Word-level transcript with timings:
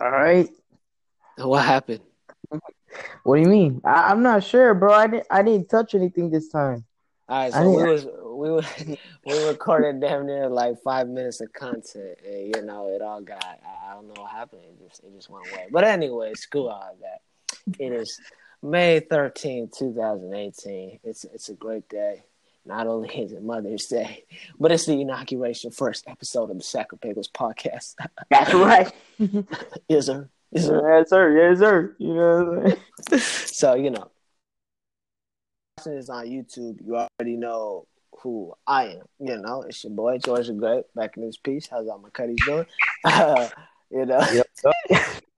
All 0.00 0.10
right. 0.10 0.48
What 1.36 1.64
happened? 1.64 2.00
What 3.22 3.36
do 3.36 3.42
you 3.42 3.48
mean? 3.48 3.80
I, 3.84 4.10
am 4.10 4.22
not 4.22 4.42
sure, 4.42 4.74
bro. 4.74 4.92
I 4.92 5.06
didn't. 5.06 5.26
I 5.30 5.42
didn't 5.42 5.68
touch 5.68 5.94
anything 5.94 6.30
this 6.30 6.48
time. 6.48 6.84
All 7.28 7.38
right, 7.38 7.52
so 7.52 7.70
we 7.70 7.84
was 7.84 8.06
we 8.06 8.50
were 8.50 8.62
we 9.26 9.44
recorded 9.46 10.00
damn 10.00 10.26
near 10.26 10.48
like 10.48 10.82
five 10.82 11.06
minutes 11.08 11.40
of 11.40 11.52
content, 11.52 12.18
and 12.26 12.56
you 12.56 12.62
know 12.62 12.88
it 12.88 13.02
all 13.02 13.20
got. 13.20 13.44
I, 13.44 13.90
I 13.90 13.94
don't 13.94 14.08
know 14.08 14.22
what 14.22 14.32
happened. 14.32 14.62
It 14.64 14.88
just 14.88 15.04
it 15.04 15.14
just 15.14 15.30
went 15.30 15.46
away. 15.52 15.68
But 15.70 15.84
anyway, 15.84 16.34
screw 16.34 16.68
all 16.68 16.96
that. 17.02 17.20
It 17.78 17.92
is 17.92 18.18
May 18.62 19.00
13, 19.00 19.70
2018. 19.76 21.00
It's 21.04 21.24
it's 21.24 21.48
a 21.50 21.54
great 21.54 21.88
day. 21.88 22.24
Not 22.64 22.86
only 22.86 23.08
is 23.18 23.32
it 23.32 23.42
Mother's 23.42 23.86
Day, 23.86 24.24
but 24.58 24.72
it's 24.72 24.86
the 24.86 25.00
inauguration 25.00 25.70
first 25.70 26.04
episode 26.08 26.50
of 26.50 26.58
the 26.58 26.64
Sacropagos 26.64 27.28
podcast. 27.28 27.94
That's 28.30 28.54
right. 28.54 28.92
yes, 29.88 30.06
sir. 30.06 30.28
Yes, 30.52 30.66
sir. 30.66 30.98
Yes, 30.98 31.08
sir. 31.10 31.36
Yes, 31.36 31.58
sir. 31.58 31.96
You 31.98 32.14
know. 32.14 32.76
so 33.18 33.74
you 33.74 33.90
know, 33.90 34.10
is 35.86 36.10
on 36.10 36.26
YouTube. 36.26 36.78
You 36.84 36.96
already 36.96 37.36
know 37.36 37.86
who 38.22 38.52
I 38.66 38.88
am. 38.88 39.02
You 39.18 39.38
know, 39.38 39.62
it's 39.62 39.82
your 39.84 39.92
boy 39.92 40.18
George 40.18 40.48
the 40.48 40.54
Great 40.54 40.84
back 40.94 41.16
in 41.16 41.24
this 41.24 41.36
piece. 41.36 41.68
How's 41.68 41.88
all 41.88 41.98
my 41.98 42.10
cutties 42.10 42.44
doing? 42.44 42.66
Uh, 43.04 43.48
you 43.90 44.06
know. 44.06 44.20
Yep. 44.20 44.46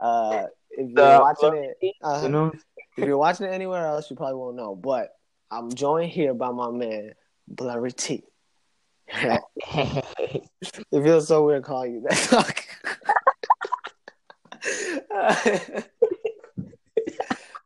uh, 0.00 0.44
if 0.70 0.90
you're 0.90 1.00
uh, 1.00 1.20
watching 1.20 1.74
it, 1.80 1.94
uh, 2.02 2.20
you 2.22 2.28
know, 2.28 2.52
if 2.96 3.04
you're 3.06 3.18
watching 3.18 3.46
it 3.46 3.52
anywhere 3.52 3.86
else, 3.86 4.10
you 4.10 4.16
probably 4.16 4.34
won't 4.34 4.56
know. 4.56 4.74
But 4.74 5.14
I'm 5.52 5.72
joined 5.74 6.10
here 6.10 6.32
by 6.32 6.50
my 6.50 6.70
man 6.70 7.12
Blurry 7.46 7.92
T. 7.92 8.24
it 9.12 10.48
feels 10.90 11.28
so 11.28 11.44
weird 11.44 11.62
calling 11.62 11.96
you 11.96 12.06
that. 12.08 12.64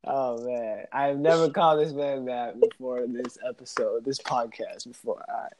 oh 0.04 0.44
man, 0.44 0.86
I've 0.92 1.18
never 1.18 1.48
called 1.48 1.78
this 1.78 1.92
man 1.92 2.24
that 2.24 2.58
before 2.60 3.06
this 3.06 3.38
episode, 3.48 4.04
this 4.04 4.18
podcast 4.18 4.88
before. 4.88 5.24
Right, 5.28 5.52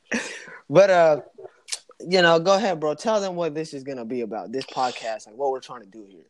but 0.69 0.91
uh, 0.91 1.21
you 2.01 2.23
know, 2.23 2.41
go 2.41 2.55
ahead, 2.57 2.81
bro. 2.81 2.95
Tell 2.95 3.21
them 3.21 3.37
what 3.37 3.55
this 3.55 3.73
is 3.73 3.85
gonna 3.85 4.05
be 4.05 4.23
about. 4.23 4.51
This 4.51 4.67
podcast, 4.67 5.29
like 5.29 5.37
what 5.37 5.53
we're 5.53 5.61
trying 5.61 5.83
to 5.83 5.89
do 5.89 6.05
here. 6.09 6.27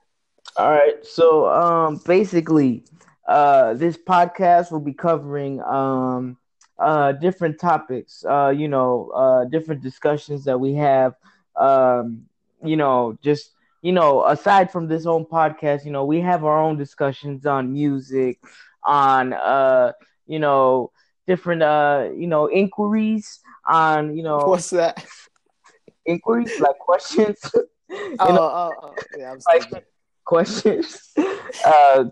All 0.58 0.70
right, 0.70 1.06
so 1.06 1.48
um, 1.48 2.02
basically, 2.04 2.84
uh, 3.28 3.74
this 3.74 3.96
podcast 3.96 4.70
will 4.70 4.80
be 4.80 4.92
covering 4.92 5.60
um 5.62 6.36
uh, 6.78 7.12
different 7.12 7.58
topics, 7.58 8.24
uh, 8.28 8.52
you 8.54 8.68
know, 8.68 9.10
uh, 9.14 9.44
different 9.46 9.82
discussions 9.82 10.44
that 10.44 10.58
we 10.58 10.74
have, 10.74 11.14
um, 11.56 12.26
you 12.62 12.76
know, 12.76 13.16
just, 13.22 13.52
you 13.82 13.92
know, 13.92 14.24
aside 14.26 14.70
from 14.70 14.88
this 14.88 15.06
own 15.06 15.24
podcast, 15.24 15.84
you 15.84 15.90
know, 15.90 16.04
we 16.04 16.20
have 16.20 16.44
our 16.44 16.60
own 16.60 16.76
discussions 16.76 17.46
on 17.46 17.72
music, 17.72 18.38
on, 18.84 19.32
uh, 19.32 19.92
you 20.26 20.38
know, 20.38 20.90
different, 21.26 21.62
uh, 21.62 22.08
you 22.14 22.26
know, 22.26 22.50
inquiries 22.50 23.40
on, 23.66 24.16
you 24.16 24.22
know, 24.22 24.38
what's 24.38 24.70
that? 24.70 25.04
Inquiries, 26.04 26.60
like 26.60 26.78
questions. 26.78 27.38
oh, 27.54 27.66
oh, 28.20 28.72
oh, 28.82 28.94
yeah, 29.18 29.32
I'm 29.32 29.38
like, 29.46 29.86
questions, 30.24 31.14
uh, 31.64 32.04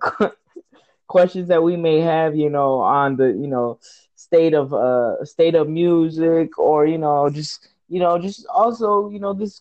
questions 1.15 1.47
that 1.49 1.63
we 1.63 1.77
may 1.77 1.99
have, 2.01 2.35
you 2.35 2.51
know, 2.51 2.71
on 2.81 3.17
the, 3.17 3.29
you 3.43 3.49
know, 3.55 3.79
state 4.17 4.55
of 4.55 4.73
uh 4.73 5.23
state 5.25 5.55
of 5.55 5.69
music 5.69 6.59
or 6.59 6.87
you 6.87 6.97
know 6.97 7.29
just 7.29 7.69
you 7.89 8.01
know 8.01 8.19
just 8.19 8.47
also 8.47 9.11
you 9.11 9.21
know 9.21 9.35
this 9.35 9.61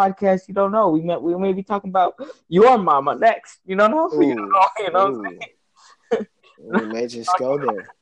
podcast 0.00 0.48
you 0.48 0.54
don't 0.54 0.72
know. 0.72 0.90
We 0.90 1.00
met 1.00 1.22
we 1.22 1.36
may 1.36 1.52
be 1.52 1.62
talking 1.62 1.90
about 1.90 2.14
your 2.48 2.76
mama 2.76 3.14
next 3.14 3.60
you 3.64 3.76
don't 3.76 3.92
know 3.92 4.08
Ooh, 4.12 4.20
you 4.20 4.34
don't 4.36 4.50
know 4.52 4.68
you 4.84 4.90
know 4.92 6.26
we 6.80 6.84
may 6.86 7.06
just 7.06 7.30
go 7.38 7.56
there. 7.58 7.86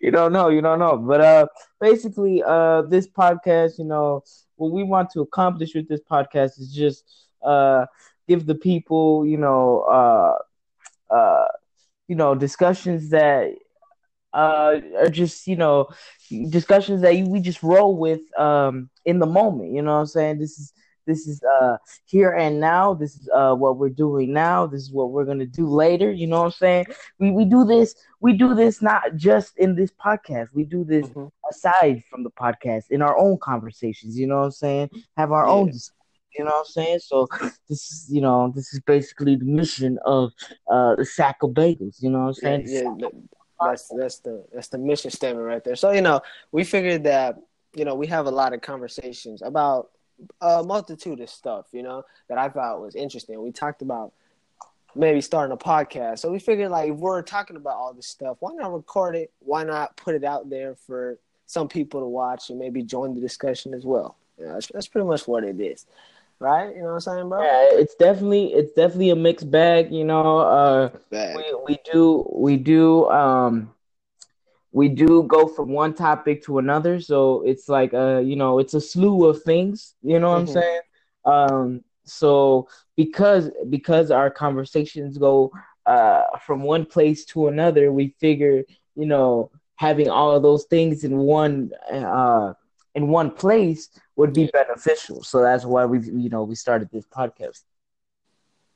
You 0.00 0.10
don't 0.10 0.32
know 0.32 0.48
you 0.48 0.60
don't 0.60 0.78
know. 0.78 0.96
But 0.96 1.20
uh 1.20 1.46
basically 1.80 2.42
uh 2.44 2.82
this 2.82 3.06
podcast 3.08 3.78
you 3.78 3.84
know 3.84 4.22
what 4.56 4.72
we 4.72 4.82
want 4.82 5.10
to 5.10 5.20
accomplish 5.20 5.74
with 5.74 5.88
this 5.88 6.00
podcast 6.14 6.58
is 6.60 6.74
just 6.74 7.04
uh 7.42 7.86
give 8.28 8.46
the 8.46 8.54
people 8.54 9.26
you 9.26 9.38
know 9.38 9.82
uh 9.82 10.34
uh 11.10 11.46
you 12.08 12.16
know 12.16 12.34
discussions 12.34 13.10
that 13.10 13.54
uh, 14.32 14.80
are 14.98 15.08
just 15.08 15.46
you 15.46 15.56
know 15.56 15.88
discussions 16.50 17.02
that 17.02 17.14
we 17.26 17.40
just 17.40 17.62
roll 17.62 17.96
with 17.96 18.20
um, 18.38 18.90
in 19.04 19.18
the 19.18 19.26
moment. 19.26 19.72
You 19.72 19.82
know 19.82 19.94
what 19.94 20.00
I'm 20.00 20.06
saying? 20.06 20.38
This 20.38 20.58
is 20.58 20.72
this 21.06 21.26
is 21.26 21.42
uh, 21.42 21.78
here 22.04 22.32
and 22.32 22.60
now. 22.60 22.92
This 22.92 23.16
is 23.16 23.28
uh, 23.34 23.54
what 23.54 23.78
we're 23.78 23.88
doing 23.88 24.32
now. 24.32 24.66
This 24.66 24.82
is 24.82 24.92
what 24.92 25.10
we're 25.10 25.24
gonna 25.24 25.46
do 25.46 25.66
later. 25.66 26.12
You 26.12 26.26
know 26.26 26.40
what 26.40 26.46
I'm 26.46 26.52
saying? 26.52 26.86
We 27.18 27.30
we 27.30 27.44
do 27.44 27.64
this. 27.64 27.94
We 28.20 28.34
do 28.34 28.54
this 28.54 28.82
not 28.82 29.16
just 29.16 29.56
in 29.56 29.74
this 29.74 29.90
podcast. 29.90 30.48
We 30.52 30.64
do 30.64 30.84
this 30.84 31.06
mm-hmm. 31.08 31.26
aside 31.50 32.04
from 32.10 32.24
the 32.24 32.30
podcast 32.30 32.90
in 32.90 33.00
our 33.00 33.16
own 33.16 33.38
conversations. 33.38 34.18
You 34.18 34.26
know 34.26 34.38
what 34.38 34.44
I'm 34.44 34.50
saying? 34.50 34.90
Have 35.16 35.32
our 35.32 35.46
yeah. 35.46 35.52
own. 35.52 35.72
You 36.36 36.44
know 36.44 36.50
what 36.50 36.58
I'm 36.58 36.64
saying? 36.66 36.98
So 37.00 37.26
this 37.68 37.90
is, 37.90 38.06
you 38.10 38.20
know, 38.20 38.52
this 38.54 38.72
is 38.74 38.80
basically 38.80 39.36
the 39.36 39.44
mission 39.44 39.98
of 40.04 40.32
uh 40.70 40.96
the 40.96 41.04
sack 41.04 41.38
of 41.42 41.50
bagels. 41.50 42.02
You 42.02 42.10
know 42.10 42.20
what 42.20 42.26
I'm 42.28 42.34
saying? 42.34 42.64
Yeah, 42.66 42.94
yeah 42.98 43.08
that's 43.60 43.88
that's 43.88 44.18
the 44.20 44.44
that's 44.52 44.68
the 44.68 44.78
mission 44.78 45.10
statement 45.10 45.46
right 45.46 45.64
there. 45.64 45.76
So 45.76 45.90
you 45.90 46.00
know, 46.02 46.20
we 46.52 46.64
figured 46.64 47.04
that 47.04 47.36
you 47.74 47.84
know 47.84 47.94
we 47.94 48.06
have 48.06 48.26
a 48.26 48.30
lot 48.30 48.52
of 48.52 48.60
conversations 48.60 49.42
about 49.42 49.90
a 50.40 50.62
multitude 50.62 51.20
of 51.20 51.30
stuff. 51.30 51.66
You 51.72 51.82
know 51.82 52.04
that 52.28 52.38
I 52.38 52.48
thought 52.48 52.80
was 52.80 52.94
interesting. 52.94 53.40
We 53.42 53.52
talked 53.52 53.82
about 53.82 54.12
maybe 54.94 55.20
starting 55.20 55.52
a 55.52 55.56
podcast. 55.56 56.20
So 56.20 56.30
we 56.30 56.38
figured 56.38 56.70
like 56.70 56.90
if 56.90 56.96
we're 56.96 57.22
talking 57.22 57.56
about 57.56 57.76
all 57.76 57.92
this 57.92 58.06
stuff, 58.06 58.36
why 58.40 58.52
not 58.54 58.72
record 58.72 59.16
it? 59.16 59.32
Why 59.40 59.64
not 59.64 59.96
put 59.96 60.14
it 60.14 60.24
out 60.24 60.50
there 60.50 60.74
for 60.74 61.18
some 61.46 61.68
people 61.68 62.00
to 62.00 62.06
watch 62.06 62.50
and 62.50 62.58
maybe 62.58 62.82
join 62.82 63.14
the 63.14 63.20
discussion 63.20 63.74
as 63.74 63.84
well? 63.84 64.16
You 64.38 64.46
know, 64.46 64.54
that's, 64.54 64.68
that's 64.68 64.88
pretty 64.88 65.06
much 65.06 65.26
what 65.26 65.44
it 65.44 65.60
is 65.60 65.86
right? 66.40 66.74
You 66.74 66.82
know 66.82 66.88
what 66.88 66.94
I'm 66.94 67.00
saying, 67.00 67.28
bro? 67.28 67.42
Yeah, 67.42 67.68
it's 67.72 67.94
definitely 67.94 68.52
it's 68.54 68.72
definitely 68.72 69.10
a 69.10 69.16
mixed 69.16 69.50
bag. 69.50 69.92
You 69.92 70.04
know, 70.04 70.38
uh, 70.38 70.90
bag. 71.10 71.36
we 71.36 71.54
we 71.66 71.78
do 71.90 72.28
we 72.32 72.56
do 72.56 73.08
um 73.10 73.74
we 74.72 74.88
do 74.88 75.22
go 75.24 75.48
from 75.48 75.70
one 75.70 75.94
topic 75.94 76.44
to 76.44 76.58
another, 76.58 77.00
so 77.00 77.42
it's 77.42 77.68
like 77.68 77.94
uh 77.94 78.18
you 78.18 78.36
know 78.36 78.58
it's 78.58 78.74
a 78.74 78.80
slew 78.80 79.26
of 79.26 79.42
things. 79.42 79.94
You 80.02 80.20
know 80.20 80.30
what 80.30 80.46
mm-hmm. 80.46 80.58
I'm 80.58 80.62
saying? 80.62 80.80
Um, 81.24 81.84
so 82.04 82.68
because 82.96 83.50
because 83.68 84.10
our 84.10 84.30
conversations 84.30 85.18
go 85.18 85.52
uh 85.86 86.22
from 86.46 86.62
one 86.62 86.86
place 86.86 87.24
to 87.26 87.48
another, 87.48 87.92
we 87.92 88.14
figure 88.20 88.64
you 88.94 89.06
know 89.06 89.50
having 89.76 90.08
all 90.08 90.32
of 90.34 90.42
those 90.42 90.64
things 90.64 91.04
in 91.04 91.16
one 91.16 91.70
uh 91.90 92.52
in 92.94 93.08
one 93.08 93.30
place 93.30 93.88
would 94.18 94.34
be 94.34 94.50
beneficial. 94.52 95.22
So 95.22 95.40
that's 95.40 95.64
why 95.64 95.86
we 95.86 96.00
you 96.00 96.28
know 96.28 96.42
we 96.42 96.56
started 96.56 96.90
this 96.92 97.06
podcast. 97.06 97.62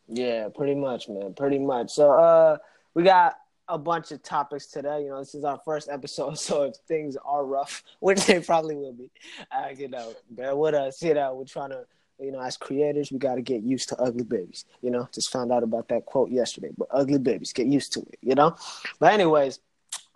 Yeah, 0.09 0.49
pretty 0.55 0.77
much, 0.77 1.09
man. 1.09 1.35
Pretty 1.35 1.59
much. 1.59 1.91
So 1.91 2.13
uh 2.13 2.57
we 2.95 3.03
got 3.03 3.35
a 3.69 3.77
bunch 3.77 4.13
of 4.13 4.23
topics 4.23 4.67
today. 4.67 5.03
You 5.03 5.11
know, 5.11 5.19
this 5.19 5.35
is 5.35 5.45
our 5.45 5.61
first 5.65 5.89
episode, 5.91 6.39
so 6.49 6.63
if 6.63 6.77
things 6.87 7.17
are 7.25 7.45
rough, 7.45 7.83
which 8.01 8.25
they 8.25 8.41
probably 8.41 8.77
will 8.77 8.93
be, 8.93 9.11
uh, 9.51 9.69
you 9.77 9.89
know, 9.89 10.15
bear 10.31 10.55
with 10.55 10.75
us. 10.75 11.03
You 11.03 11.15
know, 11.15 11.35
we're 11.35 11.45
trying 11.45 11.71
to, 11.71 11.85
you 12.21 12.31
know, 12.31 12.41
as 12.41 12.57
creators, 12.57 13.11
we 13.11 13.19
got 13.19 13.35
to 13.35 13.43
get 13.43 13.63
used 13.63 13.89
to 13.89 13.97
ugly 14.01 14.25
babies. 14.25 14.65
You 14.81 14.91
know, 14.91 15.09
just 15.13 15.33
found 15.33 15.51
out 15.51 15.65
about 15.65 15.89
that 15.89 16.07
quote 16.07 16.31
yesterday, 16.31 16.71
but 16.79 16.87
ugly 16.93 17.19
babies, 17.19 17.53
get 17.53 17.67
used 17.67 17.93
to 17.95 18.01
it. 18.01 18.19
You 18.23 18.37
know, 18.37 18.55
but 19.01 19.13
anyways, 19.13 19.59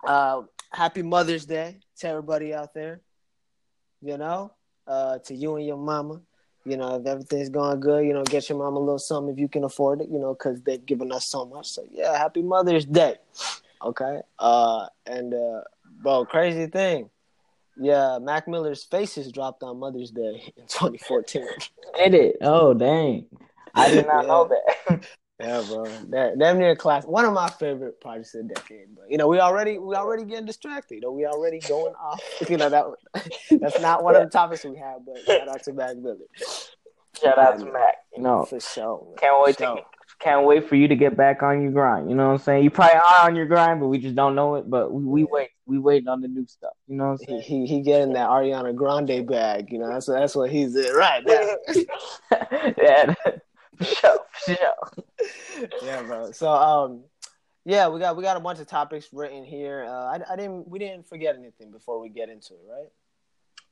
uh, 0.05 0.43
happy 0.71 1.01
Mother's 1.01 1.45
Day 1.45 1.79
to 1.97 2.07
everybody 2.07 2.53
out 2.53 2.73
there 2.73 3.01
you 4.01 4.17
know, 4.17 4.51
uh, 4.87 5.19
to 5.19 5.35
you 5.35 5.55
and 5.55 5.65
your 5.65 5.77
mama. 5.77 6.21
You 6.65 6.75
know, 6.75 6.95
if 6.95 7.05
everything's 7.05 7.49
going 7.49 7.79
good, 7.79 8.05
you 8.05 8.13
know, 8.13 8.23
get 8.23 8.49
your 8.49 8.57
mama 8.57 8.77
a 8.77 8.81
little 8.81 8.99
something 8.99 9.33
if 9.33 9.39
you 9.39 9.47
can 9.47 9.63
afford 9.63 10.01
it, 10.01 10.09
you 10.09 10.19
know, 10.19 10.33
because 10.33 10.61
they've 10.61 10.85
given 10.85 11.11
us 11.13 11.29
so 11.29 11.45
much. 11.45 11.67
So, 11.69 11.85
yeah, 11.89 12.17
happy 12.17 12.41
Mother's 12.41 12.85
Day. 12.85 13.15
Okay. 13.81 14.19
Uh, 14.37 14.87
and, 15.05 15.33
uh, 15.33 15.61
bro, 16.01 16.25
crazy 16.25 16.67
thing. 16.67 17.09
Yeah, 17.79 18.17
Mac 18.19 18.47
Miller's 18.47 18.83
Faces 18.83 19.31
dropped 19.31 19.63
on 19.63 19.79
Mother's 19.79 20.11
Day 20.11 20.51
in 20.57 20.63
2014. 20.63 21.45
Did 21.95 22.13
it? 22.13 22.37
Oh, 22.41 22.73
dang. 22.73 23.27
I 23.73 23.89
did 23.89 24.07
not 24.07 24.21
yeah. 24.23 24.27
know 24.27 24.49
that. 24.49 25.05
Yeah, 25.39 25.63
bro. 25.67 25.85
That 26.09 26.39
damn 26.39 26.57
near 26.57 26.75
class. 26.75 27.05
One 27.05 27.23
of 27.23 27.33
my 27.33 27.47
favorite 27.47 28.01
projects 28.01 28.33
of 28.33 28.47
the 28.47 28.55
decade. 28.55 28.95
But 28.95 29.11
you 29.11 29.17
know, 29.17 29.27
we 29.27 29.39
already 29.39 29.77
we 29.77 29.95
already 29.95 30.23
getting 30.23 30.45
distracted. 30.45 30.95
You 30.95 31.01
know, 31.01 31.11
we 31.11 31.25
already 31.25 31.59
going 31.59 31.93
off. 31.95 32.21
You 32.49 32.57
know 32.57 32.69
that 32.69 32.85
that's 33.61 33.79
not 33.81 34.03
one 34.03 34.15
of 34.15 34.23
the 34.23 34.29
topics 34.29 34.63
we 34.63 34.77
have. 34.77 35.05
But 35.05 35.19
shout 35.25 35.47
out 35.47 35.63
to 35.63 35.73
Mac 35.73 35.97
Miller. 35.97 36.17
Shout 37.21 37.37
out 37.37 37.59
to 37.59 37.65
um, 37.65 37.73
Mac. 37.73 37.95
You 38.15 38.23
know, 38.23 38.45
for 38.45 38.59
sure. 38.59 39.13
Can't 39.17 39.43
wait 39.43 39.57
to 39.57 39.83
can't 40.19 40.45
wait 40.45 40.67
for 40.67 40.75
you 40.75 40.87
to 40.87 40.95
get 40.95 41.15
back 41.15 41.43
on 41.43 41.61
your 41.61 41.71
grind. 41.71 42.09
You 42.09 42.15
know 42.15 42.27
what 42.27 42.33
I'm 42.33 42.37
saying? 42.39 42.63
You 42.63 42.71
probably 42.71 42.95
are 42.95 43.27
on 43.27 43.35
your 43.35 43.45
grind, 43.45 43.79
but 43.79 43.87
we 43.87 43.99
just 43.99 44.15
don't 44.15 44.33
know 44.33 44.55
it. 44.55 44.67
But 44.67 44.91
we, 44.91 45.03
we 45.03 45.23
wait, 45.25 45.49
we 45.65 45.77
waiting 45.77 46.07
on 46.07 46.21
the 46.21 46.27
new 46.27 46.47
stuff. 46.47 46.73
You 46.87 46.95
know 46.95 47.11
what 47.11 47.11
I'm 47.11 47.17
saying? 47.17 47.41
He, 47.41 47.65
he 47.65 47.75
he 47.75 47.81
getting 47.81 48.13
that 48.13 48.29
Ariana 48.29 48.73
Grande 48.75 49.27
bag. 49.27 49.71
You 49.71 49.79
know 49.79 49.89
that's 49.89 50.07
that's 50.07 50.35
what 50.35 50.49
he's 50.49 50.75
in 50.75 50.93
right 50.95 51.23
now. 51.25 51.47
yeah, 52.77 53.13
for 53.23 53.41
sure, 53.83 54.19
for 54.31 54.51
sure. 54.51 55.67
yeah, 55.83 56.01
bro. 56.03 56.31
So 56.31 56.49
um, 56.49 57.03
yeah, 57.65 57.87
we 57.89 57.99
got 57.99 58.15
we 58.17 58.23
got 58.23 58.37
a 58.37 58.39
bunch 58.41 58.59
of 58.59 58.67
topics 58.67 59.07
written 59.11 59.43
here. 59.43 59.85
Uh, 59.87 59.91
I 60.17 60.19
I 60.31 60.35
didn't 60.35 60.67
we 60.67 60.79
didn't 60.79 61.07
forget 61.07 61.35
anything 61.35 61.71
before 61.71 61.99
we 61.99 62.09
get 62.09 62.29
into 62.29 62.53
it, 62.53 62.61
right? 62.69 62.89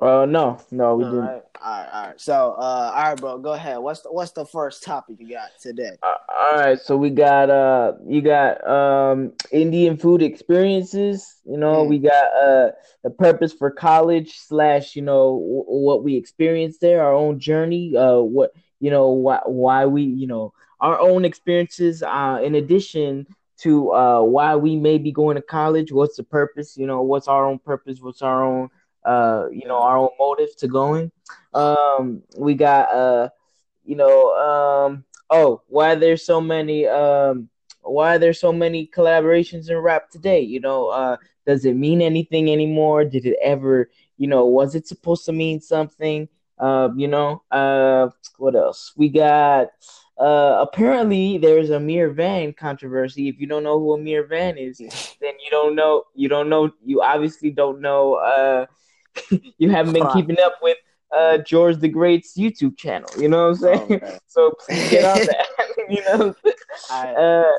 Uh, 0.01 0.25
no, 0.25 0.59
no, 0.71 0.97
we 0.97 1.05
All 1.05 1.09
didn't. 1.09 1.25
right, 1.25 1.41
all 1.63 1.71
right, 1.71 1.89
all 1.93 2.07
right. 2.07 2.19
So, 2.19 2.33
uh, 2.33 2.91
all 2.93 3.03
right, 3.03 3.15
bro, 3.17 3.37
go 3.37 3.53
ahead. 3.53 3.77
What's 3.79 4.01
the, 4.01 4.11
what's 4.11 4.31
the 4.33 4.45
first 4.45 4.83
topic 4.83 5.15
you 5.19 5.29
got 5.29 5.51
today? 5.61 5.91
Uh, 6.03 6.13
all 6.37 6.55
right, 6.59 6.77
so 6.81 6.97
we 6.97 7.09
got 7.09 7.49
uh, 7.49 7.93
you 8.05 8.21
got 8.21 8.67
um, 8.67 9.31
Indian 9.53 9.95
food 9.95 10.21
experiences. 10.21 11.39
You 11.45 11.55
know, 11.57 11.85
Mm. 11.85 11.87
we 11.87 11.99
got 11.99 12.25
uh, 12.35 12.71
the 13.03 13.09
purpose 13.09 13.53
for 13.53 13.71
college 13.71 14.37
slash, 14.37 14.97
you 14.97 15.01
know, 15.01 15.39
w- 15.39 15.63
what 15.65 16.03
we 16.03 16.17
experienced 16.17 16.81
there, 16.81 17.01
our 17.01 17.13
own 17.13 17.39
journey. 17.39 17.95
Uh, 17.95 18.19
what 18.19 18.51
you 18.85 18.91
know, 18.91 19.07
why 19.25 19.39
why 19.45 19.85
we, 19.95 20.03
you 20.03 20.27
know, 20.27 20.53
our 20.79 20.97
own 20.99 21.25
experiences. 21.25 22.03
Uh, 22.03 22.39
in 22.47 22.53
addition 22.55 23.25
to 23.63 23.71
uh, 23.93 24.21
why 24.21 24.55
we 24.55 24.75
may 24.75 24.97
be 24.97 25.11
going 25.11 25.35
to 25.35 25.41
college. 25.41 25.91
What's 25.91 26.17
the 26.17 26.23
purpose? 26.23 26.77
You 26.77 26.87
know, 26.87 27.01
what's 27.01 27.27
our 27.27 27.45
own 27.49 27.59
purpose? 27.59 27.99
What's 28.01 28.21
our 28.21 28.43
own 28.43 28.69
uh, 29.05 29.47
you 29.51 29.67
know, 29.67 29.79
our 29.79 29.97
own 29.97 30.09
motive 30.19 30.55
to 30.57 30.67
going. 30.67 31.11
Um, 31.53 32.23
we 32.37 32.55
got 32.55 32.91
uh, 32.91 33.29
you 33.85 33.95
know, 33.95 34.17
um, 34.35 35.05
oh, 35.29 35.61
why 35.67 35.95
there's 35.95 36.25
so 36.25 36.41
many 36.41 36.87
um, 36.87 37.49
why 37.81 38.17
there's 38.17 38.39
so 38.39 38.51
many 38.51 38.87
collaborations 38.87 39.69
in 39.69 39.77
rap 39.77 40.09
today? 40.09 40.41
You 40.41 40.59
know, 40.59 40.87
uh, 40.87 41.17
does 41.45 41.65
it 41.65 41.75
mean 41.75 42.01
anything 42.01 42.51
anymore? 42.51 43.05
Did 43.05 43.25
it 43.25 43.37
ever, 43.41 43.89
you 44.17 44.27
know, 44.27 44.45
was 44.45 44.75
it 44.75 44.87
supposed 44.87 45.25
to 45.25 45.31
mean 45.31 45.61
something? 45.61 46.27
Uh, 46.57 46.89
you 46.95 47.07
know, 47.07 47.43
uh, 47.51 48.09
what 48.37 48.55
else? 48.55 48.93
We 48.95 49.09
got 49.09 49.67
uh, 50.17 50.57
apparently 50.61 51.37
there's 51.37 51.69
a 51.69 51.75
Ameer 51.75 52.13
Vann 52.13 52.53
controversy. 52.53 53.27
If 53.27 53.39
you 53.39 53.47
don't 53.47 53.63
know 53.63 53.79
who 53.79 53.97
Ameer 53.97 54.27
Vann 54.27 54.57
is, 54.57 54.77
then 55.21 55.33
you 55.43 55.49
don't 55.51 55.75
know. 55.75 56.03
You 56.13 56.29
don't 56.29 56.49
know. 56.49 56.71
You 56.83 57.01
obviously 57.01 57.51
don't 57.51 57.81
know. 57.81 58.15
Uh, 58.15 58.65
you 59.57 59.69
haven't 59.69 59.93
been 59.93 60.07
keeping 60.11 60.37
up 60.39 60.55
with 60.61 60.77
uh, 61.15 61.39
George 61.39 61.77
the 61.77 61.89
Great's 61.89 62.37
YouTube 62.37 62.77
channel. 62.77 63.09
You 63.17 63.29
know 63.29 63.49
what 63.49 63.57
I'm 63.57 63.77
saying? 63.77 63.93
Okay. 63.93 64.17
So 64.27 64.51
please 64.59 64.89
get 64.89 65.05
on 65.05 65.25
that. 65.25 65.47
you 65.89 66.01
know. 66.03 66.35
I, 66.91 67.13
Uh, 67.13 67.51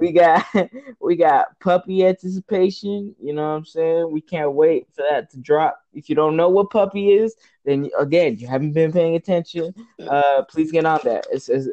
we 0.00 0.12
got 0.12 0.44
we 1.00 1.16
got 1.16 1.58
puppy 1.60 2.04
anticipation. 2.04 3.14
You 3.20 3.32
know 3.34 3.42
what 3.42 3.56
I'm 3.58 3.64
saying? 3.64 4.10
We 4.10 4.20
can't 4.20 4.52
wait 4.52 4.86
for 4.94 5.04
that 5.08 5.30
to 5.30 5.38
drop. 5.38 5.78
If 5.94 6.08
you 6.08 6.14
don't 6.14 6.36
know 6.36 6.48
what 6.48 6.70
puppy 6.70 7.12
is, 7.12 7.34
then 7.64 7.90
again 7.98 8.38
you 8.38 8.46
haven't 8.46 8.72
been 8.72 8.92
paying 8.92 9.14
attention. 9.14 9.74
Uh, 10.00 10.42
please 10.48 10.72
get 10.72 10.84
on 10.84 11.00
that 11.04 11.26
as 11.32 11.48
as, 11.48 11.68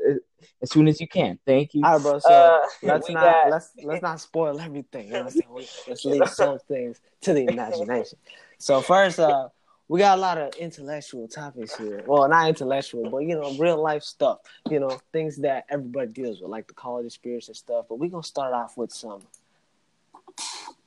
as 0.61 0.71
soon 0.71 0.87
as 0.87 0.99
you 1.01 1.07
can. 1.07 1.39
Thank 1.45 1.73
you. 1.73 1.83
all 1.85 1.93
right, 1.93 2.01
bro. 2.01 2.19
So 2.19 2.29
Uh, 2.29 2.59
let's 2.83 3.09
not 3.09 3.21
got- 3.21 3.49
let's 3.49 3.71
let's 3.83 4.01
not 4.01 4.19
spoil 4.19 4.59
everything. 4.59 5.07
You 5.07 5.13
know 5.13 5.19
what 5.19 5.25
I'm 5.25 5.31
saying? 5.31 5.53
We- 5.53 5.67
Let's 5.87 6.05
leave 6.05 6.27
some 6.29 6.59
things 6.67 6.99
to 7.21 7.33
the 7.33 7.45
imagination. 7.45 8.19
So 8.57 8.81
first, 8.81 9.19
uh, 9.19 9.49
we 9.89 9.99
got 9.99 10.19
a 10.19 10.21
lot 10.21 10.37
of 10.37 10.53
intellectual 10.55 11.27
topics 11.27 11.75
here. 11.75 12.03
Well, 12.05 12.29
not 12.29 12.47
intellectual, 12.47 13.09
but 13.09 13.19
you 13.19 13.35
know, 13.35 13.51
real 13.57 13.81
life 13.81 14.03
stuff. 14.03 14.37
You 14.69 14.79
know, 14.79 14.99
things 15.11 15.37
that 15.37 15.65
everybody 15.67 16.11
deals 16.11 16.41
with, 16.41 16.51
like 16.51 16.67
the 16.67 16.75
college 16.75 17.07
experience 17.07 17.47
and 17.47 17.57
stuff. 17.57 17.87
But 17.89 17.95
we're 17.95 18.09
gonna 18.09 18.23
start 18.23 18.53
off 18.53 18.77
with 18.77 18.93
some 18.93 19.23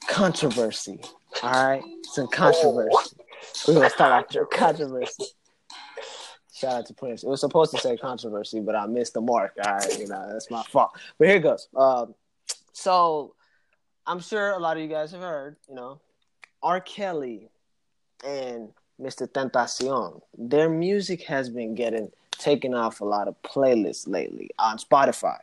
controversy. 0.07 1.01
All 1.43 1.51
right, 1.51 1.83
some 2.05 2.29
controversy. 2.29 3.17
We're 3.67 3.75
gonna 3.75 3.91
start 3.91 4.13
off 4.13 4.35
with 4.35 4.51
controversy. 4.51 5.25
Shout 6.55 6.75
out 6.75 6.87
to 6.87 6.95
Prince. 6.95 7.25
It 7.25 7.29
was 7.29 7.41
supposed 7.41 7.73
to 7.73 7.79
say 7.79 7.97
controversy, 7.97 8.61
but 8.61 8.77
I 8.77 8.87
missed 8.87 9.15
the 9.15 9.21
mark. 9.21 9.55
All 9.67 9.73
right, 9.75 9.99
you 9.99 10.07
know 10.07 10.29
that's 10.33 10.49
my 10.49 10.63
fault. 10.63 10.93
But 11.19 11.27
here 11.27 11.39
it 11.39 11.43
goes. 11.43 11.67
Um, 11.77 12.15
so 12.73 13.35
I'm 14.07 14.21
sure 14.21 14.53
a 14.53 14.61
lot 14.61 14.77
of 14.77 14.83
you 14.85 14.89
guys 14.89 15.11
have 15.11 15.23
heard, 15.23 15.57
you 15.69 15.75
know, 15.75 16.01
R. 16.63 16.81
Kelly 16.81 17.49
and 18.25 18.69
Mr. 19.03 19.27
Tentacion. 19.27 20.21
Their 20.39 20.69
music 20.69 21.23
has 21.25 21.51
been 21.51 21.75
getting 21.75 22.11
taken 22.31 22.75
off 22.75 23.01
a 23.01 23.05
lot 23.05 23.29
of 23.29 23.35
playlists 23.43 24.09
lately 24.09 24.51
on 24.59 24.79
Spotify. 24.79 25.39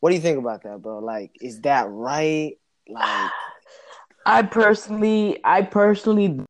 What 0.00 0.10
do 0.10 0.16
you 0.16 0.20
think 0.20 0.38
about 0.38 0.62
that, 0.64 0.82
bro? 0.82 0.98
Like, 0.98 1.30
is 1.40 1.60
that 1.62 1.88
right? 1.88 2.58
Like, 2.88 3.30
I 4.26 4.42
personally, 4.42 5.40
I 5.44 5.62
personally, 5.62 6.40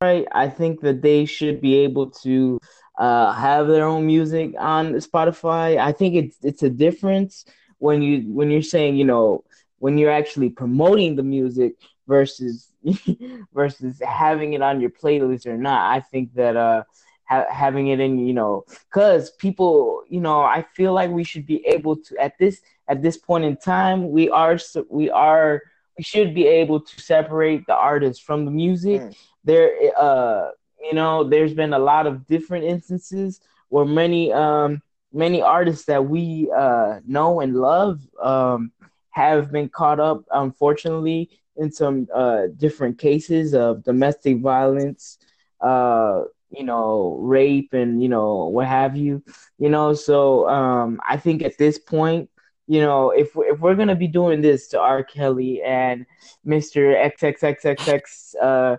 right. 0.00 0.26
I 0.32 0.48
think 0.48 0.80
that 0.82 1.02
they 1.02 1.24
should 1.24 1.60
be 1.60 1.76
able 1.78 2.10
to 2.22 2.58
uh, 2.98 3.32
have 3.32 3.68
their 3.68 3.84
own 3.84 4.06
music 4.06 4.54
on 4.58 4.94
Spotify. 4.94 5.78
I 5.78 5.92
think 5.92 6.14
it's 6.14 6.36
it's 6.42 6.62
a 6.62 6.70
difference 6.70 7.44
when 7.78 8.02
you 8.02 8.32
when 8.32 8.50
you're 8.50 8.62
saying 8.62 8.96
you 8.96 9.04
know 9.04 9.44
when 9.78 9.98
you're 9.98 10.12
actually 10.12 10.50
promoting 10.50 11.16
the 11.16 11.22
music 11.22 11.74
versus 12.12 12.72
versus 13.54 14.00
having 14.06 14.52
it 14.54 14.62
on 14.62 14.80
your 14.80 14.90
playlist 15.02 15.46
or 15.46 15.56
not. 15.56 15.80
I 15.96 16.00
think 16.00 16.34
that 16.34 16.56
uh 16.56 16.82
ha- 17.28 17.50
having 17.50 17.88
it 17.88 18.00
in 18.00 18.18
you 18.18 18.34
know 18.34 18.64
because 18.88 19.30
people 19.44 20.02
you 20.08 20.20
know 20.20 20.40
I 20.42 20.64
feel 20.76 20.92
like 20.92 21.10
we 21.10 21.24
should 21.24 21.46
be 21.46 21.58
able 21.66 21.96
to 22.06 22.16
at 22.26 22.34
this 22.38 22.60
at 22.88 23.02
this 23.02 23.16
point 23.16 23.44
in 23.44 23.56
time 23.56 24.10
we 24.10 24.28
are 24.30 24.58
we 24.90 25.10
are 25.10 25.62
we 25.96 26.02
should 26.04 26.34
be 26.34 26.46
able 26.46 26.80
to 26.80 27.00
separate 27.00 27.66
the 27.66 27.74
artist 27.76 28.22
from 28.22 28.44
the 28.46 28.50
music. 28.50 29.02
Mm. 29.02 29.16
There 29.44 29.70
uh 29.98 30.50
you 30.86 30.94
know 30.94 31.24
there's 31.24 31.54
been 31.54 31.72
a 31.74 31.78
lot 31.92 32.06
of 32.06 32.26
different 32.26 32.64
instances 32.64 33.40
where 33.68 33.86
many 33.86 34.32
um 34.32 34.82
many 35.12 35.40
artists 35.42 35.84
that 35.86 36.04
we 36.06 36.50
uh 36.56 37.00
know 37.06 37.40
and 37.40 37.54
love 37.56 38.00
um 38.22 38.72
have 39.10 39.52
been 39.52 39.68
caught 39.68 40.00
up 40.00 40.24
unfortunately 40.32 41.28
in 41.56 41.70
some 41.70 42.06
uh 42.14 42.46
different 42.56 42.98
cases 42.98 43.54
of 43.54 43.82
domestic 43.84 44.40
violence 44.40 45.18
uh 45.60 46.22
you 46.50 46.64
know 46.64 47.16
rape 47.20 47.72
and 47.72 48.02
you 48.02 48.08
know 48.08 48.46
what 48.46 48.66
have 48.66 48.96
you 48.96 49.22
you 49.58 49.68
know 49.68 49.94
so 49.94 50.48
um 50.48 51.00
i 51.08 51.16
think 51.16 51.42
at 51.42 51.56
this 51.58 51.78
point 51.78 52.28
you 52.66 52.80
know 52.80 53.10
if 53.10 53.30
if 53.36 53.60
we're 53.60 53.74
going 53.74 53.88
to 53.88 53.94
be 53.94 54.06
doing 54.06 54.40
this 54.40 54.68
to 54.68 54.80
R 54.80 55.02
Kelly 55.02 55.62
and 55.62 56.06
Mr. 56.46 56.94
XXXXX 56.96 58.34
uh 58.40 58.76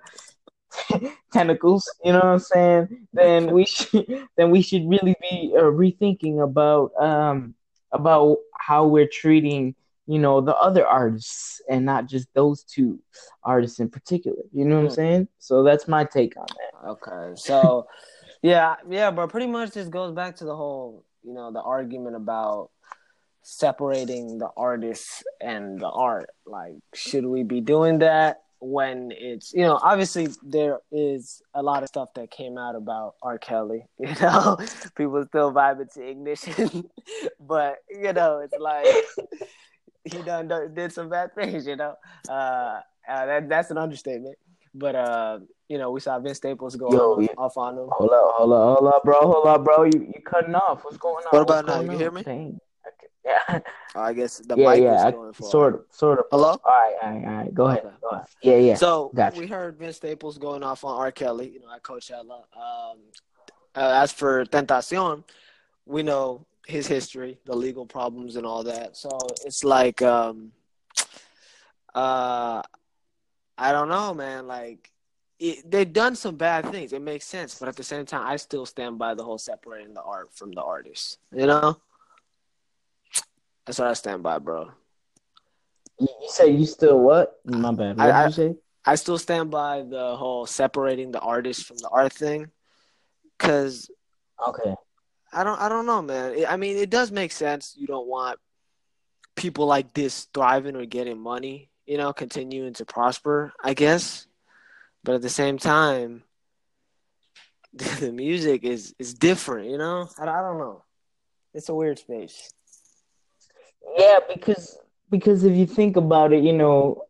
tentacles 1.32 1.90
you 2.04 2.12
know 2.12 2.20
what 2.20 2.26
i'm 2.26 2.40
saying 2.40 3.08
then 3.14 3.52
we 3.52 3.66
should 3.66 4.28
then 4.38 4.50
we 4.50 4.62
should 4.62 4.88
really 4.90 5.16
be 5.22 5.54
uh, 5.56 5.64
rethinking 5.64 6.44
about 6.44 6.92
um 7.00 7.54
about 7.92 8.38
how 8.58 8.88
we're 8.88 9.08
treating 9.08 9.76
you 10.08 10.20
know 10.20 10.42
the 10.42 10.56
other 10.58 10.86
artists 10.86 11.62
and 11.70 11.86
not 11.86 12.08
just 12.08 12.28
those 12.34 12.64
two 12.64 13.00
artists 13.44 13.80
in 13.80 13.90
particular 13.90 14.42
you 14.52 14.66
know 14.66 14.76
what 14.76 14.82
i'm 14.84 14.88
Mm. 14.90 14.96
saying 14.96 15.28
so 15.40 15.64
that's 15.64 15.88
my 15.88 16.04
take 16.04 16.36
on 16.38 16.46
that 16.48 16.90
Okay, 16.90 17.32
so 17.36 17.88
yeah, 18.42 18.76
yeah, 18.90 19.10
but 19.10 19.30
pretty 19.30 19.48
much 19.48 19.72
this 19.72 19.88
goes 19.88 20.14
back 20.14 20.36
to 20.38 20.44
the 20.46 20.54
whole, 20.56 21.06
you 21.24 21.34
know, 21.34 21.50
the 21.52 21.62
argument 21.62 22.18
about 22.18 22.72
separating 23.42 24.38
the 24.38 24.50
artists 24.58 25.24
and 25.42 25.80
the 25.80 25.88
art. 25.88 26.30
Like, 26.46 26.76
should 26.94 27.26
we 27.26 27.44
be 27.44 27.62
doing 27.62 28.00
that 28.00 28.42
when 28.60 29.12
it's, 29.12 29.54
you 29.54 29.62
know, 29.62 29.80
obviously 29.82 30.28
there 30.44 30.80
is 30.92 31.42
a 31.54 31.62
lot 31.64 31.84
of 31.84 31.90
stuff 31.90 32.10
that 32.16 32.32
came 32.32 32.58
out 32.58 32.76
about 32.76 33.16
R. 33.22 33.38
Kelly. 33.38 33.86
You 34.00 34.14
know, 34.22 34.58
people 34.96 35.24
still 35.28 35.54
vibing 35.54 35.94
to 35.94 36.04
ignition, 36.06 36.90
but 37.40 37.76
you 37.90 38.12
know, 38.12 38.40
it's 38.40 38.58
like 38.60 38.88
he 40.06 40.22
done, 40.22 40.48
done 40.48 40.74
did 40.74 40.92
some 40.92 41.10
bad 41.10 41.34
things. 41.36 41.66
You 41.68 41.76
know, 41.76 41.96
uh, 42.30 42.32
uh, 42.32 43.26
that 43.26 43.50
that's 43.50 43.72
an 43.72 43.78
understatement. 43.78 44.36
But 44.76 44.96
uh, 44.96 45.40
you 45.70 45.78
know, 45.78 45.92
we 45.92 46.00
saw 46.00 46.20
Vince 46.20 46.38
Staples 46.38 46.76
go 46.76 46.92
Yo, 46.92 47.14
off, 47.14 47.22
yeah. 47.22 47.28
off 47.38 47.58
on 47.58 47.78
him. 47.78 47.88
hold 47.92 48.12
up 48.12 48.32
hold 48.36 48.54
up 48.54 48.80
hold 48.80 48.94
up 48.94 49.04
bro 49.04 49.20
hold 49.22 49.48
up 49.48 49.64
bro 49.64 49.84
you 49.84 50.12
you 50.16 50.22
cutting 50.26 50.56
off 50.56 50.84
what's 50.84 50.98
going 50.98 51.24
on 51.26 51.30
What 51.32 51.42
about 51.44 51.66
What's 51.66 51.68
now? 51.68 51.76
going 51.84 51.92
You 51.92 51.98
hear 51.98 52.12
me? 52.12 52.24
Dang. 52.24 52.60
Okay. 52.88 53.08
yeah 53.24 53.60
I 53.96 54.14
guess 54.14 54.40
the 54.40 54.58
yeah 54.58 54.70
mic 54.74 54.82
yeah 54.84 54.94
was 54.94 55.02
I- 55.04 55.12
going 55.12 55.34
for 55.34 55.44
sort 55.44 55.74
of 55.76 55.82
sort 55.92 56.20
of 56.20 56.26
Hello. 56.32 56.50
all 56.50 56.60
right 56.66 56.96
all 57.04 57.10
right 57.12 57.26
all 57.26 57.34
right 57.34 57.54
go 57.54 57.66
ahead 57.68 57.86
Okay. 57.86 57.96
go 58.02 58.08
ahead 58.10 58.26
yeah 58.42 58.56
yeah 58.58 58.76
So 58.76 59.12
Gotcha. 59.14 59.40
we 59.40 59.46
heard 59.48 59.78
Vince 59.78 59.98
Staples 59.98 60.38
going 60.40 60.64
off 60.64 60.84
on 60.84 60.96
R. 61.00 61.12
Kelly, 61.12 61.50
you 61.54 61.60
know, 61.60 61.72
at 61.74 61.84
Coachella. 61.84 62.42
Um, 62.58 62.98
uh, 63.76 64.02
as 64.04 64.12
for 64.12 64.44
Tentacion, 64.46 65.24
we 65.86 66.02
know 66.04 66.46
his 66.66 66.88
history, 66.88 67.38
the 67.46 67.56
legal 67.56 67.86
problems, 67.86 68.36
and 68.36 68.46
all 68.46 68.64
that. 68.64 68.96
So 68.96 69.10
it's 69.46 69.64
like, 69.64 70.02
um, 70.02 70.52
uh, 71.94 72.62
I 73.58 73.72
don't 73.72 73.90
know, 73.90 74.14
man. 74.14 74.48
Like 74.48 74.92
it, 75.40 75.70
they've 75.70 75.92
done 75.92 76.16
some 76.16 76.36
bad 76.36 76.68
things. 76.70 76.94
It 76.94 77.02
makes 77.02 77.26
sense, 77.26 77.60
but 77.60 77.68
at 77.68 77.76
the 77.76 77.84
same 77.84 78.06
time, 78.06 78.26
I 78.26 78.38
still 78.38 78.66
stand 78.66 78.98
by 78.98 79.14
the 79.14 79.24
whole 79.24 79.38
separating 79.38 79.94
the 79.94 80.02
art 80.02 80.34
from 80.34 80.52
the 80.52 80.64
artist. 80.64 81.20
You 81.34 81.48
know? 81.48 81.78
That's 83.66 83.80
what 83.80 83.88
I 83.88 83.94
stand 83.94 84.24
by, 84.24 84.40
bro. 84.40 84.72
You, 86.00 86.08
say 86.28 86.50
you 86.50 86.66
still 86.66 87.00
what? 87.00 87.40
My 87.46 87.72
bad. 87.72 87.98
What 87.98 88.10
I- 88.10 88.24
did 88.24 88.30
you 88.30 88.34
say? 88.34 88.56
I 88.86 88.96
still 88.96 89.18
stand 89.18 89.50
by 89.50 89.84
the 89.84 90.18
whole 90.18 90.46
separating 90.46 91.12
the 91.14 91.22
artist 91.22 91.66
from 91.66 91.78
the 91.78 91.88
art 91.88 92.12
thing, 92.12 92.52
because 93.38 93.90
Okay. 94.46 94.76
I 95.34 95.44
don't 95.44 95.60
I 95.60 95.70
don't 95.70 95.86
know, 95.86 96.02
man. 96.02 96.46
I 96.48 96.58
mean, 96.58 96.78
it 96.78 96.90
does 96.90 97.12
make 97.12 97.32
sense. 97.32 97.76
You 97.78 97.88
don't 97.88 98.08
want 98.08 98.40
people 99.36 99.66
like 99.66 99.94
this 99.94 100.28
thriving 100.34 100.76
or 100.76 100.86
getting 100.86 101.20
money, 101.20 101.70
you 101.86 101.98
know, 101.98 102.14
continuing 102.14 102.74
to 102.74 102.86
prosper, 102.86 103.54
I 103.64 103.74
guess. 103.74 104.28
But 105.04 105.16
at 105.16 105.22
the 105.22 105.30
same 105.30 105.58
time, 105.58 106.24
the 107.74 108.12
music 108.12 108.64
is 108.64 108.94
is 109.00 109.14
different, 109.14 109.70
you 109.70 109.78
know. 109.78 110.10
I, 110.20 110.24
I 110.24 110.42
don't 110.42 110.60
know. 110.60 110.84
It's 111.54 111.70
a 111.70 111.76
weird 111.76 112.00
space. 112.00 112.52
Yeah, 113.98 114.20
because 114.34 114.78
because 115.10 115.44
if 115.44 115.56
you 115.56 115.66
think 115.66 115.96
about 115.98 116.34
it, 116.34 116.44
you 116.44 116.54
know, 116.54 117.06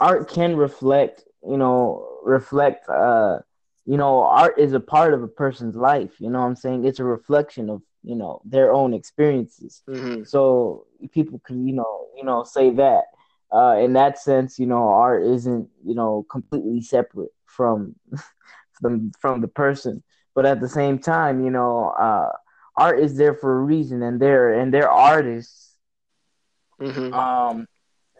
art 0.00 0.28
can 0.28 0.56
reflect, 0.56 1.24
you 1.46 1.56
know, 1.56 2.18
reflect 2.24 2.88
uh 2.88 3.38
you 3.86 3.96
know, 3.96 4.22
art 4.22 4.58
is 4.58 4.72
a 4.72 4.80
part 4.80 5.14
of 5.14 5.22
a 5.22 5.28
person's 5.28 5.76
life, 5.76 6.20
you 6.20 6.30
know 6.30 6.40
what 6.40 6.46
I'm 6.46 6.56
saying? 6.56 6.84
It's 6.84 7.00
a 7.00 7.04
reflection 7.04 7.70
of, 7.70 7.82
you 8.02 8.14
know, 8.16 8.40
their 8.44 8.72
own 8.72 8.94
experiences. 8.94 9.82
Mm-hmm. 9.88 10.22
So 10.22 10.86
people 11.12 11.40
can, 11.44 11.66
you 11.66 11.74
know, 11.74 12.06
you 12.16 12.24
know, 12.24 12.44
say 12.44 12.70
that. 12.70 13.04
Uh 13.52 13.76
in 13.78 13.92
that 13.94 14.18
sense, 14.18 14.58
you 14.58 14.66
know, 14.66 14.88
art 14.88 15.22
isn't, 15.22 15.68
you 15.84 15.94
know, 15.94 16.24
completely 16.30 16.80
separate 16.80 17.30
from 17.46 17.94
from 18.80 19.12
from 19.20 19.40
the 19.40 19.48
person. 19.48 20.02
But 20.34 20.46
at 20.46 20.60
the 20.60 20.68
same 20.68 20.98
time, 20.98 21.44
you 21.44 21.50
know, 21.50 21.90
uh 21.90 22.30
art 22.76 22.98
is 23.00 23.16
there 23.16 23.34
for 23.34 23.56
a 23.58 23.62
reason 23.62 24.02
and 24.02 24.20
they're 24.20 24.52
and 24.54 24.72
they're 24.72 24.90
artists 24.90 25.76
Mm-hmm. 26.80 27.12
um 27.12 27.66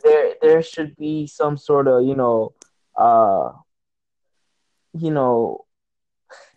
there 0.03 0.35
there 0.43 0.63
should 0.63 0.95
be 0.97 1.27
some 1.27 1.57
sort 1.57 1.87
of 1.89 2.05
you 2.05 2.15
know 2.15 2.53
uh 2.99 3.51
you 4.99 5.11
know 5.11 5.65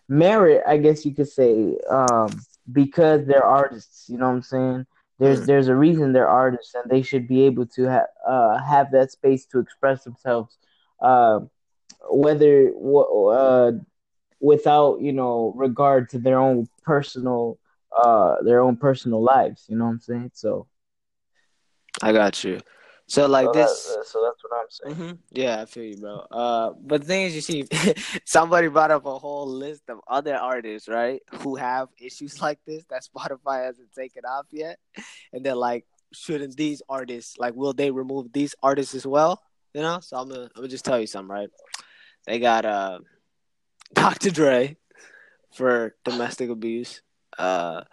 merit 0.10 0.63
i 0.67 0.77
guess 0.77 1.06
you 1.06 1.13
could 1.13 1.27
say 1.27 1.77
um 1.89 2.29
because 2.72 3.25
they're 3.25 3.46
artists 3.46 4.06
you 4.10 4.17
know 4.17 4.27
what 4.27 4.36
i'm 4.36 4.41
saying 4.41 4.86
there's 5.20 5.41
Mm. 5.41 5.46
there's 5.46 5.67
a 5.67 5.75
reason 5.75 6.13
they're 6.13 6.27
artists 6.29 6.74
and 6.75 6.89
they 6.89 7.01
should 7.01 7.27
be 7.27 7.44
able 7.44 7.65
to 7.65 7.84
have 7.84 8.08
uh 8.27 8.58
have 8.60 8.91
that 8.91 9.12
space 9.12 9.46
to 9.46 9.60
express 9.60 10.03
themselves 10.03 10.58
uh 11.01 11.39
whether 12.10 12.70
w- 12.72 13.27
uh 13.27 13.72
without 14.39 15.01
you 15.01 15.12
know 15.13 15.53
regard 15.56 16.10
to 16.10 16.20
their 16.20 16.39
own 16.39 16.67
personal 16.84 17.58
uh 18.03 18.36
their 18.44 18.62
own 18.62 18.75
personal 18.77 19.22
lives 19.24 19.65
you 19.70 19.75
know 19.77 19.86
what 19.86 19.91
i'm 19.91 20.00
saying 20.00 20.32
so 20.34 20.67
I 22.01 22.12
got 22.12 22.44
you. 22.44 22.60
So 23.07 23.25
like 23.25 23.45
so, 23.45 23.53
this. 23.53 23.83
that, 23.83 24.05
so 24.05 24.21
that's 24.21 24.43
what 24.43 24.59
i'm 24.59 24.69
saying 24.69 24.95
hmm 24.95 25.11
Yeah, 25.31 25.61
I 25.61 25.65
feel 25.65 25.83
you, 25.83 25.97
bro. 25.97 26.25
Uh, 26.29 26.71
but 26.79 27.01
the 27.01 27.07
thing 27.07 27.23
is, 27.23 27.35
you 27.35 27.41
see, 27.41 27.65
somebody 28.25 28.67
brought 28.67 28.91
up 28.91 29.05
a 29.05 29.17
whole 29.17 29.47
list 29.47 29.83
of 29.89 29.99
other 30.07 30.35
artists, 30.35 30.89
right, 30.89 31.21
who 31.39 31.55
have 31.55 31.87
issues 31.99 32.41
like 32.45 32.59
this 32.67 32.83
that 32.89 33.03
Spotify 33.03 33.65
hasn't 33.65 33.93
taken 33.93 34.23
off 34.25 34.45
yet, 34.51 34.77
and 35.31 35.45
they're 35.45 35.55
like, 35.55 35.85
shouldn't 36.13 36.55
these 36.57 36.81
artists, 36.89 37.37
like, 37.37 37.55
will 37.55 37.73
they 37.73 37.91
remove 37.91 38.31
these 38.33 38.55
artists 38.61 38.93
as 38.93 39.07
well? 39.07 39.41
You 39.73 39.81
know, 39.81 39.99
so 40.01 40.17
I'm 40.17 40.29
gonna, 40.29 40.43
I'm 40.43 40.49
gonna 40.55 40.67
just 40.67 40.85
tell 40.85 40.99
you 40.99 41.07
something, 41.07 41.33
right? 41.33 41.49
They 42.25 42.39
got 42.39 42.65
uh, 42.65 42.99
Dr. 43.93 44.31
Dre 44.31 44.77
for 45.53 45.95
domestic 46.03 46.49
abuse. 46.49 47.01
Uh, 47.37 47.83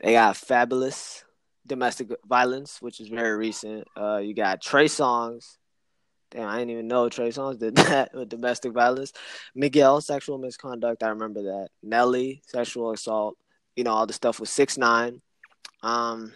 they 0.00 0.12
got 0.12 0.36
Fabolous 0.36 1.24
domestic 1.66 2.08
violence, 2.26 2.80
which 2.80 3.00
is 3.00 3.08
very 3.08 3.36
recent. 3.36 3.86
Uh, 3.96 4.18
you 4.18 4.34
got 4.34 4.60
Trey 4.60 4.86
Songz. 4.86 5.56
Damn, 6.30 6.48
I 6.48 6.58
didn't 6.58 6.70
even 6.70 6.88
know 6.88 7.08
Trey 7.08 7.28
Songz 7.28 7.58
did 7.58 7.74
that 7.76 8.14
with 8.14 8.28
domestic 8.28 8.72
violence. 8.72 9.12
Miguel, 9.54 10.00
sexual 10.00 10.38
misconduct. 10.38 11.02
I 11.02 11.08
remember 11.08 11.42
that. 11.42 11.68
Nelly, 11.82 12.42
sexual 12.46 12.92
assault. 12.92 13.36
You 13.76 13.84
know 13.84 13.92
all 13.92 14.06
the 14.06 14.12
stuff 14.12 14.40
with 14.40 14.48
six 14.48 14.76
nine. 14.76 15.20
Um, 15.82 16.32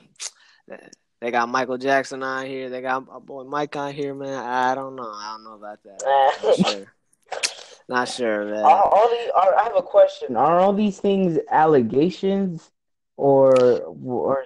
they 1.21 1.31
got 1.31 1.49
Michael 1.49 1.79
Jackson 1.79 2.23
on 2.23 2.47
here. 2.47 2.69
They 2.69 2.81
got 2.81 3.07
my 3.07 3.19
boy 3.19 3.45
Mike 3.45 3.77
on 3.77 3.93
here, 3.93 4.15
man. 4.15 4.39
I 4.39 4.75
don't 4.75 4.97
know. 4.97 5.11
I 5.11 5.33
don't 5.33 5.45
know 5.45 5.55
about 5.55 5.83
that. 5.85 6.37
Not 6.43 6.67
sure. 6.67 6.95
Not 7.89 8.09
sure, 8.09 8.45
man. 8.47 8.65
Are 8.65 8.83
all 8.83 9.09
these, 9.11 9.31
are, 9.35 9.55
I 9.57 9.63
have 9.65 9.77
a 9.77 9.83
question. 9.83 10.37
Are 10.37 10.59
all 10.59 10.73
these 10.73 10.99
things 10.99 11.39
allegations 11.51 12.71
or 13.17 13.55
or 14.05 14.45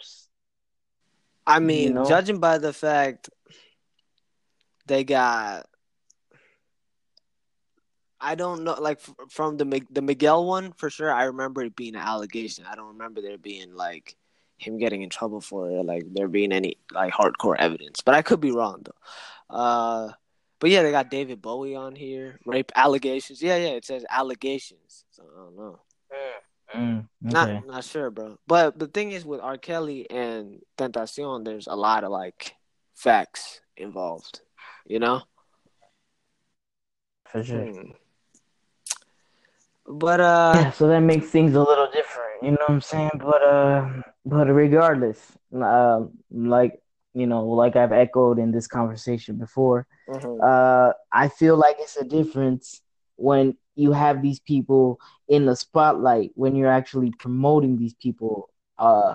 I 1.51 1.59
mean, 1.59 1.89
you 1.89 1.95
know? 1.95 2.05
judging 2.05 2.39
by 2.39 2.59
the 2.59 2.73
fact 2.73 3.31
they 4.87 5.05
got, 5.05 5.67
I 8.21 8.35
don't 8.35 8.65
know, 8.65 8.75
like 8.75 9.01
from 9.29 9.57
the 9.57 9.83
the 9.91 10.03
Miguel 10.03 10.47
one 10.47 10.73
for 10.73 10.91
sure. 10.91 11.13
I 11.13 11.25
remember 11.25 11.63
it 11.63 11.75
being 11.75 11.95
an 11.95 12.03
allegation. 12.03 12.67
I 12.71 12.75
don't 12.77 12.89
remember 12.89 13.21
there 13.21 13.39
being 13.39 13.75
like 13.75 14.17
him 14.59 14.79
getting 14.79 15.03
in 15.03 15.09
trouble 15.09 15.41
for 15.41 15.71
it, 15.71 15.85
like 15.85 16.05
there 16.13 16.29
being 16.29 16.53
any 16.53 16.77
like 16.93 17.13
hardcore 17.13 17.57
evidence. 17.59 18.01
But 18.03 18.15
I 18.15 18.23
could 18.23 18.41
be 18.41 18.53
wrong 18.53 18.85
though. 18.85 19.57
Uh, 19.57 20.13
but 20.61 20.71
yeah, 20.71 20.83
they 20.83 20.91
got 20.91 21.11
David 21.11 21.41
Bowie 21.41 21.75
on 21.75 21.97
here, 21.97 22.39
rape 22.45 22.71
allegations. 22.77 23.43
Yeah, 23.43 23.57
yeah, 23.57 23.71
it 23.71 23.85
says 23.87 24.05
allegations. 24.11 25.05
So 25.11 25.23
I 25.23 25.43
don't 25.43 25.57
know. 25.57 25.81
Mm, 26.75 27.09
okay. 27.27 27.55
Not 27.55 27.67
not 27.67 27.85
sure, 27.85 28.11
bro. 28.11 28.39
But 28.47 28.79
the 28.79 28.87
thing 28.87 29.13
is 29.13 29.25
with 29.25 29.41
R. 29.41 29.59
Kelly 29.59 30.09
and 30.11 30.61
Tentacion, 30.79 31.45
there's 31.45 31.67
a 31.67 31.75
lot 31.75 32.05
of 32.05 32.11
like 32.11 32.55
facts 32.95 33.61
involved. 33.77 34.41
You 34.87 34.99
know? 34.99 35.23
for 37.31 37.45
sure. 37.45 37.65
Hmm. 37.65 37.91
But 39.87 40.21
uh 40.21 40.53
Yeah, 40.57 40.71
so 40.71 40.89
that 40.89 41.01
makes 41.01 41.29
things 41.29 41.55
a 41.55 41.63
little 41.63 41.89
different, 41.93 42.43
you 42.43 42.51
know 42.53 42.59
what 42.67 42.71
I'm 42.71 42.81
saying? 42.81 43.11
But 43.19 43.43
uh 43.43 44.03
but 44.25 44.47
regardless, 44.47 45.21
uh, 45.55 46.05
like 46.31 46.83
you 47.15 47.27
know, 47.27 47.45
like 47.47 47.75
I've 47.77 47.93
echoed 47.93 48.39
in 48.39 48.53
this 48.53 48.67
conversation 48.69 49.37
before, 49.37 49.87
mhm. 50.09 50.39
uh 50.43 50.93
I 51.13 51.29
feel 51.29 51.57
like 51.57 51.77
it's 51.79 51.97
a 51.97 52.05
difference 52.05 52.83
when 53.17 53.57
you 53.81 53.93
have 53.93 54.23
these 54.23 54.41
people 54.41 55.01
in 55.29 55.47
the 55.47 55.57
spotlight 55.57 56.31
when 56.35 56.57
you're 56.57 56.71
actually 56.81 57.13
promoting 57.19 57.77
these 57.79 57.95
people 57.95 58.51
uh 58.79 59.15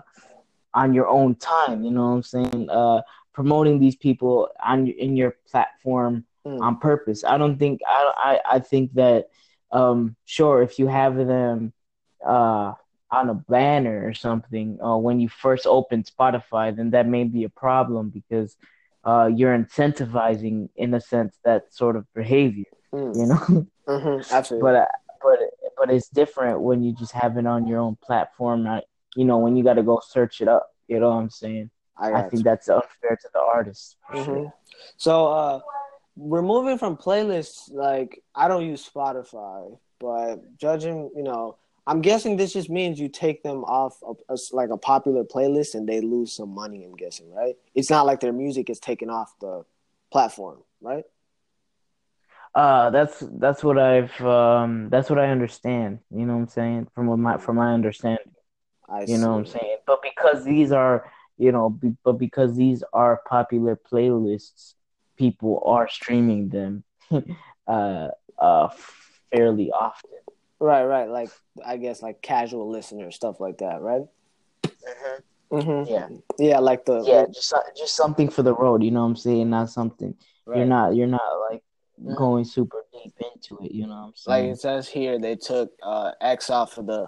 on 0.73 0.93
your 0.93 1.07
own 1.07 1.35
time, 1.35 1.83
you 1.83 1.91
know 1.91 2.07
what 2.09 2.15
I'm 2.15 2.23
saying? 2.23 2.69
Uh 2.69 3.01
promoting 3.33 3.79
these 3.79 3.95
people 3.95 4.49
on 4.63 4.87
in 4.87 5.15
your 5.17 5.35
platform 5.51 6.25
Mm. 6.47 6.61
on 6.61 6.77
purpose. 6.77 7.23
I 7.23 7.37
don't 7.39 7.57
think 7.57 7.81
I 7.87 8.01
I, 8.29 8.55
I 8.55 8.59
think 8.59 8.93
that 8.93 9.29
um 9.71 10.15
sure 10.25 10.61
if 10.61 10.77
you 10.79 10.87
have 10.87 11.15
them 11.17 11.73
uh 12.25 12.73
on 13.11 13.29
a 13.29 13.33
banner 13.33 14.07
or 14.07 14.13
something 14.13 14.77
uh, 14.81 14.97
when 14.97 15.19
you 15.19 15.29
first 15.29 15.65
open 15.67 16.03
Spotify 16.03 16.75
then 16.75 16.91
that 16.91 17.07
may 17.07 17.23
be 17.23 17.43
a 17.45 17.49
problem 17.49 18.09
because 18.09 18.55
uh 19.05 19.27
you're 19.37 19.57
incentivizing 19.57 20.69
in 20.75 20.93
a 20.93 21.01
sense 21.01 21.39
that 21.43 21.73
sort 21.73 21.95
of 21.95 22.05
behavior, 22.13 22.74
Mm. 22.95 23.17
you 23.17 23.25
know? 23.25 23.67
Mhm. 23.87 24.31
Absolutely. 24.31 24.63
but 24.65 24.75
uh, 24.75 24.85
but 25.21 25.39
but 25.77 25.91
it's 25.91 26.09
different 26.09 26.61
when 26.61 26.81
you 26.81 26.91
just 26.91 27.11
have 27.11 27.37
it 27.37 27.45
on 27.45 27.67
your 27.67 27.79
own 27.79 27.95
platform 28.01 28.63
not 28.63 28.83
you 29.15 29.25
know 29.25 29.37
when 29.37 29.55
you 29.55 29.63
got 29.63 29.75
to 29.75 29.83
go 29.83 30.01
search 30.03 30.41
it 30.41 30.47
up, 30.47 30.71
you 30.87 30.99
know 30.99 31.09
what 31.09 31.17
I'm 31.17 31.29
saying? 31.29 31.69
I, 31.97 32.13
I 32.13 32.21
think 32.23 32.39
you. 32.39 32.43
that's 32.43 32.67
unfair 32.67 33.15
to 33.21 33.29
the 33.31 33.39
artist. 33.39 33.97
sure. 34.11 34.23
Mhm. 34.25 34.53
So 34.97 35.27
uh 35.27 35.59
removing 36.17 36.77
from 36.77 36.97
playlists, 36.97 37.71
like 37.71 38.23
I 38.33 38.47
don't 38.47 38.65
use 38.65 38.89
Spotify, 38.89 39.77
but 39.99 40.57
judging, 40.57 41.11
you 41.15 41.23
know, 41.23 41.57
I'm 41.87 42.01
guessing 42.01 42.35
this 42.37 42.53
just 42.53 42.69
means 42.69 42.99
you 42.99 43.09
take 43.09 43.43
them 43.43 43.63
off 43.65 44.01
of 44.01 44.17
a, 44.29 44.37
like 44.51 44.69
a 44.71 44.77
popular 44.77 45.23
playlist 45.23 45.75
and 45.75 45.87
they 45.87 46.01
lose 46.01 46.33
some 46.33 46.49
money. 46.49 46.83
I'm 46.83 46.95
guessing, 46.95 47.31
right? 47.31 47.55
It's 47.75 47.89
not 47.89 48.05
like 48.07 48.19
their 48.19 48.33
music 48.33 48.69
is 48.69 48.79
taken 48.79 49.09
off 49.09 49.35
the 49.39 49.63
platform, 50.11 50.63
right? 50.81 51.03
Uh, 52.55 52.89
that's 52.89 53.21
that's 53.33 53.63
what 53.63 53.77
I've 53.77 54.19
um 54.21 54.87
that's 54.89 55.09
what 55.09 55.19
I 55.19 55.27
understand. 55.27 55.99
You 56.09 56.25
know 56.25 56.33
what 56.33 56.43
I'm 56.43 56.47
saying? 56.47 56.87
From 56.95 57.07
what 57.07 57.19
my 57.19 57.37
from 57.37 57.57
my 57.57 57.73
understanding, 57.73 58.31
I 58.87 59.03
you 59.05 59.17
know 59.17 59.33
what 59.33 59.39
I'm 59.39 59.45
saying. 59.45 59.77
But 59.85 60.01
because 60.01 60.45
these 60.45 60.71
are 60.71 61.11
you 61.37 61.51
know, 61.51 61.69
be, 61.69 61.93
but 62.03 62.13
because 62.13 62.55
these 62.55 62.83
are 62.93 63.21
popular 63.27 63.75
playlists, 63.75 64.73
people 65.17 65.61
are 65.65 65.87
streaming 65.89 66.49
them, 66.49 66.83
uh, 67.67 68.07
uh, 68.39 68.69
fairly 69.31 69.71
often. 69.71 70.11
Right, 70.59 70.85
right. 70.85 71.09
Like 71.09 71.29
I 71.65 71.77
guess 71.77 72.01
like 72.01 72.21
casual 72.21 72.69
listeners, 72.69 73.15
stuff 73.15 73.39
like 73.39 73.57
that, 73.57 73.81
right? 73.81 74.03
Mm-hmm. 75.51 75.89
Yeah, 75.91 76.07
Yeah, 76.39 76.59
like 76.59 76.85
the 76.85 77.03
yeah, 77.05 77.25
just 77.31 77.53
just 77.77 77.95
something 77.95 78.29
for 78.29 78.43
the 78.43 78.55
road. 78.55 78.81
You 78.83 78.91
know 78.91 79.01
what 79.01 79.07
I'm 79.07 79.15
saying? 79.15 79.49
Not 79.49 79.69
something 79.69 80.15
right. 80.45 80.57
you're 80.57 80.65
not 80.65 80.95
you're 80.95 81.07
not 81.07 81.21
like 81.49 81.63
Mhm. 82.01 82.17
going 82.17 82.45
super 82.45 82.83
deep 82.91 83.13
into 83.33 83.57
it. 83.63 83.71
You 83.71 83.87
know 83.87 83.93
what 83.93 83.99
I'm 83.99 84.05
like 84.05 84.15
saying? 84.15 84.49
it 84.51 84.59
says 84.59 84.87
here 84.87 85.19
they 85.19 85.35
took 85.35 85.71
uh 85.81 86.11
X 86.21 86.49
off 86.49 86.77
of 86.77 86.87
the 86.87 87.07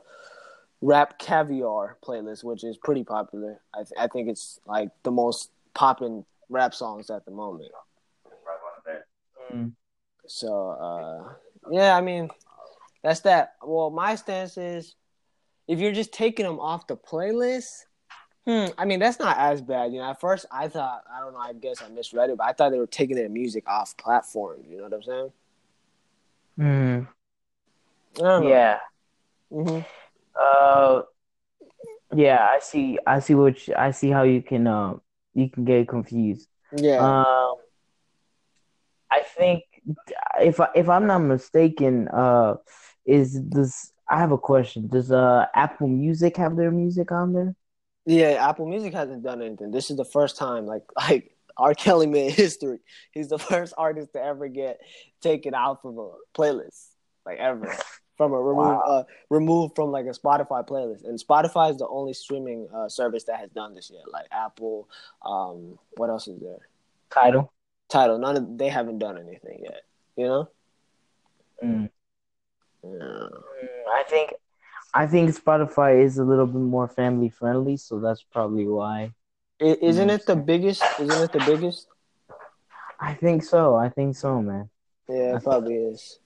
RapCaviar 0.84 1.96
playlist 2.04 2.44
which 2.44 2.64
is 2.64 2.78
pretty 2.78 3.04
popular 3.04 3.60
i, 3.74 3.80
th- 3.80 3.94
I 3.98 4.06
think 4.06 4.30
it's 4.30 4.60
like 4.68 4.92
the 5.02 5.10
most 5.10 5.50
popping 5.74 6.24
rap 6.50 6.74
songs 6.74 7.10
at 7.10 7.26
the 7.26 7.32
moment. 7.32 7.72
Mm. 9.54 9.74
So 10.26 10.70
uh, 10.70 11.34
yeah, 11.72 11.96
I 11.96 12.02
mean 12.02 12.30
that's 13.04 13.22
that. 13.22 13.56
Well, 13.64 13.90
my 13.90 14.16
stance 14.16 14.58
is 14.58 14.96
if 15.68 15.80
you're 15.80 15.94
just 15.94 16.12
taking 16.12 16.46
them 16.46 16.60
off 16.60 16.88
the 16.88 16.98
playlist, 16.98 17.86
hmm, 18.48 18.68
I 18.78 18.86
mean 18.86 19.00
that's 19.00 19.20
not 19.20 19.38
as 19.38 19.62
bad. 19.62 19.92
You 19.92 20.00
know, 20.00 20.10
at 20.10 20.20
first 20.20 20.46
I 20.52 20.70
thought 20.70 21.04
I 21.14 21.20
don't 21.20 21.34
know, 21.34 21.40
I 21.40 21.54
guess 21.54 21.82
I 21.82 21.90
misread 21.90 22.30
it, 22.30 22.38
but 22.38 22.48
I 22.48 22.54
thought 22.54 22.72
they 22.72 22.80
were 22.80 22.88
taking 22.88 23.18
their 23.18 23.30
music 23.30 23.68
off 23.68 23.96
platforms. 23.98 24.66
You 24.70 24.78
know 24.78 24.84
what 24.84 24.94
I'm 24.94 25.04
saying? 25.04 25.32
Mm. 26.60 27.08
I 28.18 28.22
don't 28.22 28.44
know. 28.44 28.50
Yeah. 28.50 28.80
hmm 29.52 29.80
Uh, 30.40 31.02
yeah. 32.16 32.48
I 32.50 32.60
see. 32.60 32.98
I 33.06 33.20
see 33.20 33.36
what 33.36 33.68
you, 33.68 33.76
I 33.78 33.92
see 33.92 34.10
how 34.10 34.24
you 34.24 34.42
can 34.42 34.66
um 34.66 35.02
you 35.34 35.50
can 35.50 35.66
get 35.66 35.88
confused. 35.88 36.48
Yeah. 36.76 36.98
Um, 36.98 37.56
I 39.12 39.22
think 39.22 39.64
if 40.42 40.60
I, 40.60 40.70
if 40.76 40.90
I'm 40.90 41.08
not 41.08 41.20
mistaken, 41.20 42.08
uh, 42.08 42.56
is 43.06 43.42
this? 43.50 43.92
I 44.10 44.20
have 44.20 44.32
a 44.32 44.38
question. 44.38 44.88
Does 44.88 45.12
uh 45.12 45.46
Apple 45.54 45.88
Music 45.88 46.38
have 46.38 46.56
their 46.56 46.72
music 46.72 47.12
on 47.12 47.34
there? 47.34 47.56
Yeah, 48.08 48.48
Apple 48.50 48.66
Music 48.68 48.94
hasn't 48.94 49.22
done 49.22 49.42
anything. 49.42 49.70
This 49.72 49.92
is 49.92 49.98
the 49.98 50.06
first 50.06 50.38
time, 50.38 50.66
like 50.66 50.84
like 50.96 51.36
R. 51.58 51.74
Kelly 51.74 52.08
made 52.08 52.32
history. 52.32 52.80
He's 53.12 53.28
the 53.28 53.38
first 53.52 53.74
artist 53.78 54.14
to 54.14 54.24
ever 54.24 54.48
get 54.48 54.80
taken 55.22 55.54
out 55.54 55.82
of 55.84 55.98
a 55.98 56.12
playlist, 56.34 56.88
like 57.26 57.38
ever, 57.38 57.76
from 58.16 58.32
a 58.32 58.40
remove 58.42 58.66
Wow. 58.66 58.80
uh, 58.80 59.04
removed 59.30 59.76
from 59.76 59.92
like 59.92 60.06
a 60.06 60.12
Spotify 60.18 60.66
playlist. 60.66 61.04
And 61.04 61.20
Spotify 61.20 61.70
is 61.72 61.78
the 61.78 61.88
only 61.88 62.14
streaming 62.14 62.70
uh, 62.74 62.88
service 62.88 63.26
that 63.26 63.40
has 63.40 63.50
done 63.52 63.76
this 63.76 63.92
yet. 63.94 64.04
Like 64.12 64.28
Apple, 64.32 64.88
um, 65.26 65.78
what 65.98 66.10
else 66.10 66.28
is 66.30 66.40
there? 66.40 66.70
Tidal. 67.10 67.52
Tidal. 67.90 68.20
None 68.20 68.38
of 68.38 68.58
they 68.58 68.70
haven't 68.70 69.00
done 69.00 69.18
anything 69.18 69.60
yet. 69.64 69.82
You 70.16 70.26
know? 70.28 70.50
Mm. 71.64 71.90
Yeah. 72.84 72.90
Mm, 72.90 73.30
I 73.94 74.04
think 74.08 74.34
I 74.94 75.06
think 75.08 75.30
Spotify 75.32 76.04
is 76.04 76.18
a 76.18 76.24
little 76.24 76.48
bit 76.48 76.62
more 76.62 76.88
family 76.88 77.30
friendly, 77.30 77.78
so 77.78 78.00
that's 78.00 78.24
probably 78.24 78.68
why. 78.68 79.14
I- 79.62 79.78
Isn't 79.82 80.10
it 80.10 80.26
the 80.26 80.36
biggest? 80.36 80.84
Isn't 81.00 81.24
it 81.24 81.32
the 81.34 81.46
biggest? 81.46 81.88
I 83.00 83.14
think 83.14 83.44
so. 83.44 83.76
I 83.76 83.90
think 83.90 84.16
so, 84.16 84.42
man. 84.42 84.70
Yeah, 85.08 85.36
it 85.36 85.44
probably 85.44 85.76
is. 85.76 86.20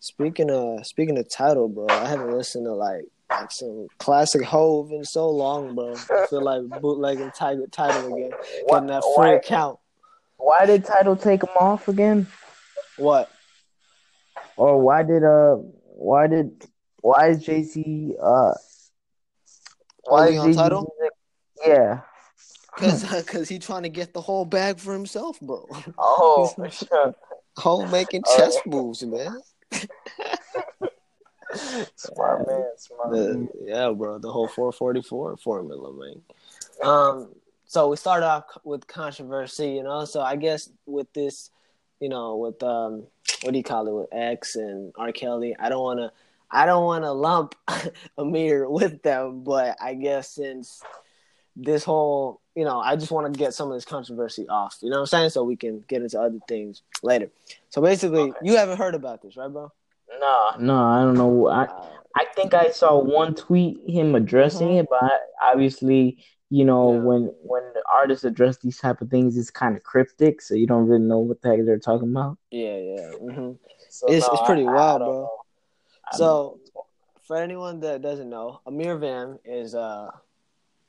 Speaking 0.00 0.50
of 0.50 0.84
speaking 0.86 1.16
of 1.18 1.28
Tidal, 1.28 1.68
bro, 1.68 1.86
I 1.88 2.08
haven't 2.08 2.36
listened 2.36 2.66
to 2.66 2.72
like 2.74 3.04
like 3.30 3.50
some 3.52 3.88
classic 3.98 4.42
Hove 4.42 4.90
in 4.90 5.04
so 5.04 5.30
long, 5.30 5.74
bro. 5.74 5.94
I 5.94 6.26
feel 6.30 6.42
like 6.42 6.62
bootlegging 6.80 7.30
Tidal 7.30 7.66
Tidal 7.70 8.14
again, 8.14 8.32
getting 8.68 8.88
that 8.88 9.02
free 9.14 9.28
Why, 9.30 9.34
account. 9.34 9.78
why 10.38 10.66
did 10.66 10.84
Tidal 10.84 11.16
take 11.16 11.42
him 11.42 11.50
off 11.60 11.86
again? 11.88 12.26
What? 12.96 13.30
Or 14.56 14.80
why 14.80 15.02
did 15.04 15.22
uh 15.24 15.56
why 15.94 16.26
did 16.26 16.66
why 17.02 17.28
is 17.28 17.44
Jay 17.44 17.62
Z 17.62 18.14
uh 18.20 18.54
why 20.04 20.28
is 20.28 20.38
on 20.38 20.46
music- 20.46 21.12
Yeah. 21.66 22.00
Cause 22.78 23.04
cause 23.26 23.48
he 23.48 23.58
trying 23.58 23.82
to 23.82 23.88
get 23.90 24.14
the 24.14 24.20
whole 24.20 24.44
bag 24.46 24.78
for 24.78 24.92
himself, 24.94 25.38
bro. 25.40 25.68
Oh, 25.98 26.54
sure. 26.70 27.14
Hove 27.58 27.90
making 27.92 28.22
Oh, 28.26 28.36
chess 28.36 28.54
yeah. 28.64 28.70
moves, 28.72 29.02
man. 29.04 29.40
smart 31.96 32.46
man, 32.46 32.66
smart 32.78 33.10
The, 33.10 33.16
man. 33.34 33.48
yeah, 33.64 33.90
bro, 33.90 34.18
the 34.18 34.32
whole 34.32 34.48
444 34.48 35.36
formula, 35.36 35.92
man. 35.92 36.22
Um, 36.82 37.28
so 37.66 37.88
we 37.88 37.96
started 37.96 38.26
off 38.26 38.44
with 38.64 38.86
controversy, 38.86 39.70
you 39.72 39.82
know. 39.82 40.04
So 40.06 40.20
I 40.22 40.36
guess 40.36 40.70
with 40.86 41.12
this, 41.12 41.50
you 42.00 42.08
know, 42.08 42.36
with 42.36 42.62
um, 42.62 43.04
what 43.42 43.52
do 43.52 43.58
you 43.58 43.64
call 43.64 43.86
it, 43.86 43.92
with 43.94 44.08
X 44.12 44.56
and 44.56 44.92
R. 44.96 45.12
Kelly, 45.12 45.54
I 45.58 45.68
don't 45.68 45.82
want 45.82 46.00
to, 46.00 46.10
I 46.52 46.66
don't 46.66 46.84
want 46.84 47.04
to 47.04 47.12
lump 47.12 47.54
Ameer 48.18 48.68
with 48.68 49.02
them, 49.02 49.42
but 49.42 49.76
I 49.80 49.94
guess 49.94 50.30
since 50.34 50.82
this 51.56 51.84
whole, 51.84 52.40
you 52.54 52.64
know, 52.64 52.80
I 52.80 52.96
just 52.96 53.10
want 53.10 53.32
to 53.32 53.38
get 53.38 53.54
some 53.54 53.68
of 53.68 53.74
this 53.74 53.84
controversy 53.84 54.46
off, 54.48 54.76
you 54.82 54.90
know 54.90 54.96
what 54.96 55.00
I'm 55.02 55.06
saying, 55.06 55.30
so 55.30 55.44
we 55.44 55.56
can 55.56 55.82
get 55.88 56.02
into 56.02 56.20
other 56.20 56.38
things 56.48 56.82
later. 57.02 57.30
So 57.70 57.80
basically, 57.82 58.30
Okay. 58.30 58.38
you 58.42 58.56
haven't 58.56 58.78
heard 58.78 58.94
about 58.94 59.22
this, 59.22 59.36
right, 59.36 59.50
bro? 59.52 59.70
No, 60.20 60.50
no, 60.58 60.76
I 60.76 61.02
don't 61.02 61.14
know. 61.14 61.48
I 61.48 61.64
Uh, 61.64 61.88
I 62.14 62.26
think 62.36 62.52
I 62.52 62.68
saw 62.70 62.98
one 62.98 63.34
tweet 63.34 63.78
him 63.88 64.14
addressing 64.14 64.74
it, 64.76 64.86
but 64.90 65.22
obviously, 65.42 66.22
you 66.50 66.66
know, 66.66 66.92
Yeah. 66.92 67.00
when 67.00 67.34
when 67.44 67.62
the 67.72 67.82
artists 67.90 68.24
address 68.26 68.58
these 68.58 68.78
type 68.78 69.00
of 69.00 69.08
things, 69.08 69.38
it's 69.38 69.50
kind 69.50 69.74
of 69.74 69.82
cryptic, 69.82 70.42
so 70.42 70.54
you 70.54 70.66
don't 70.66 70.86
really 70.86 71.02
know 71.04 71.20
what 71.20 71.40
the 71.40 71.48
heck 71.48 71.64
they're 71.64 71.78
talking 71.78 72.10
about. 72.10 72.36
yeah, 72.50 72.76
yeah. 72.76 73.10
hmm 73.12 73.52
So 73.88 74.06
It's- 74.08 74.26
no, 74.28 74.32
it's 74.34 74.42
pretty 74.46 74.66
I- 74.66 74.70
I 74.70 74.74
wild, 74.74 74.98
don't 75.00 75.08
bro. 75.08 75.20
know. 75.22 75.41
So- 76.16 76.58
for 77.22 77.36
anyone 77.36 77.80
that 77.80 78.02
doesn't 78.02 78.28
know, 78.28 78.60
Ameer 78.66 78.96
Vann 78.98 79.38
is, 79.44 79.74
uh, 79.76 80.10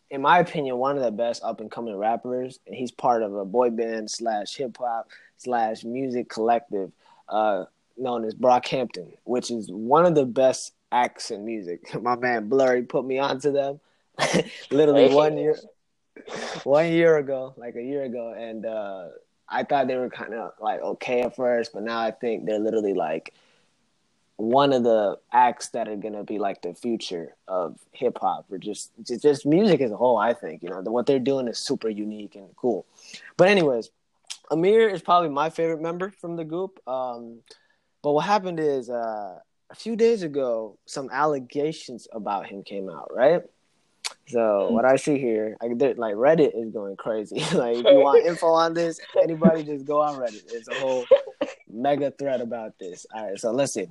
in 0.10 0.22
my 0.22 0.40
opinion, 0.40 0.78
one 0.78 0.98
of 0.98 1.04
the 1.04 1.12
best 1.12 1.44
up 1.44 1.60
and 1.62 1.70
coming 1.72 1.96
rappers, 1.96 2.60
and 2.66 2.76
he's 2.76 2.92
part 2.92 3.22
of 3.22 3.36
a 3.36 3.46
boy 3.46 3.70
band 3.70 4.10
slash 4.10 4.56
hip 4.56 4.76
hop 4.78 5.10
slash 5.38 5.84
music 5.84 6.30
collective 6.30 6.92
uh, 7.30 7.66
known 7.98 8.26
as 8.26 8.34
Brockhampton, 8.34 9.12
which 9.26 9.52
is 9.52 9.72
one 9.72 10.06
of 10.06 10.16
the 10.16 10.26
best 10.26 10.74
acts 10.92 11.30
in 11.32 11.46
music. 11.46 11.94
My 12.02 12.16
man 12.16 12.50
Blurry 12.50 12.82
put 12.84 13.06
me 13.06 13.20
onto 13.20 13.52
them, 13.52 13.80
literally 14.72 15.10
Hey. 15.10 15.16
one 15.16 15.38
year, 15.38 15.56
one 16.64 16.92
year 16.92 17.18
ago, 17.18 17.54
like 17.58 17.76
a 17.76 17.84
year 17.84 18.04
ago, 18.04 18.34
and 18.38 18.66
uh, 18.66 19.10
I 19.48 19.64
thought 19.64 19.88
they 19.88 19.98
were 19.98 20.10
kind 20.10 20.34
of 20.34 20.54
like 20.60 20.82
okay 20.82 21.22
at 21.22 21.36
first, 21.36 21.74
but 21.74 21.84
now 21.84 22.00
I 22.00 22.12
think 22.12 22.46
they're 22.46 22.60
literally 22.60 22.94
like 22.94 23.34
one 24.44 24.74
of 24.74 24.84
the 24.84 25.18
acts 25.32 25.70
that 25.70 25.88
are 25.88 25.96
gonna 25.96 26.24
be 26.24 26.38
like 26.38 26.62
the 26.62 26.74
future 26.74 27.36
of 27.48 27.80
hip 27.92 28.18
hop 28.20 28.46
or 28.52 28.58
just, 28.58 28.92
just 29.04 29.22
just 29.22 29.46
music 29.46 29.80
as 29.82 29.92
a 29.92 29.98
whole. 29.98 30.18
I 30.18 30.34
think 30.34 30.64
you 30.64 30.70
know 30.70 30.82
what 30.82 31.06
they're 31.06 31.20
doing 31.20 31.48
is 31.48 31.58
super 31.58 31.90
unique 31.90 32.36
and 32.36 32.56
cool. 32.56 32.86
But 33.38 33.48
anyways, 33.48 33.90
Ameer 34.52 34.90
is 34.90 35.02
probably 35.02 35.30
my 35.30 35.50
favorite 35.50 35.82
member 35.82 36.12
from 36.12 36.36
the 36.36 36.44
group. 36.44 36.80
Um, 36.88 37.40
but 38.02 38.12
what 38.12 38.26
happened 38.26 38.60
is 38.60 38.90
uh, 38.90 39.40
a 39.70 39.76
few 39.76 39.96
days 39.96 40.24
ago, 40.24 40.78
some 40.86 41.10
allegations 41.12 42.08
about 42.12 42.48
him 42.48 42.64
came 42.64 42.90
out, 42.90 43.12
right? 43.14 43.44
So 44.28 44.70
what 44.70 44.86
I 44.86 44.98
see 44.98 45.18
here, 45.18 45.58
like, 45.62 45.98
like 45.98 46.16
Reddit 46.16 46.52
is 46.54 46.72
going 46.72 46.96
crazy. 46.98 47.36
like 47.54 47.78
if 47.78 47.86
you 47.86 48.00
want 48.00 48.26
info 48.28 48.48
on 48.48 48.74
this, 48.74 49.00
anybody 49.22 49.64
just 49.64 49.86
go 49.86 50.02
on 50.02 50.16
Reddit. 50.16 50.44
It's 50.52 50.68
a 50.68 50.76
whole 50.76 51.06
mega 51.72 52.12
thread 52.12 52.42
about 52.42 52.78
this. 52.78 53.06
All 53.14 53.30
right, 53.30 53.40
so 53.40 53.52
let's 53.52 53.74
see. 53.74 53.88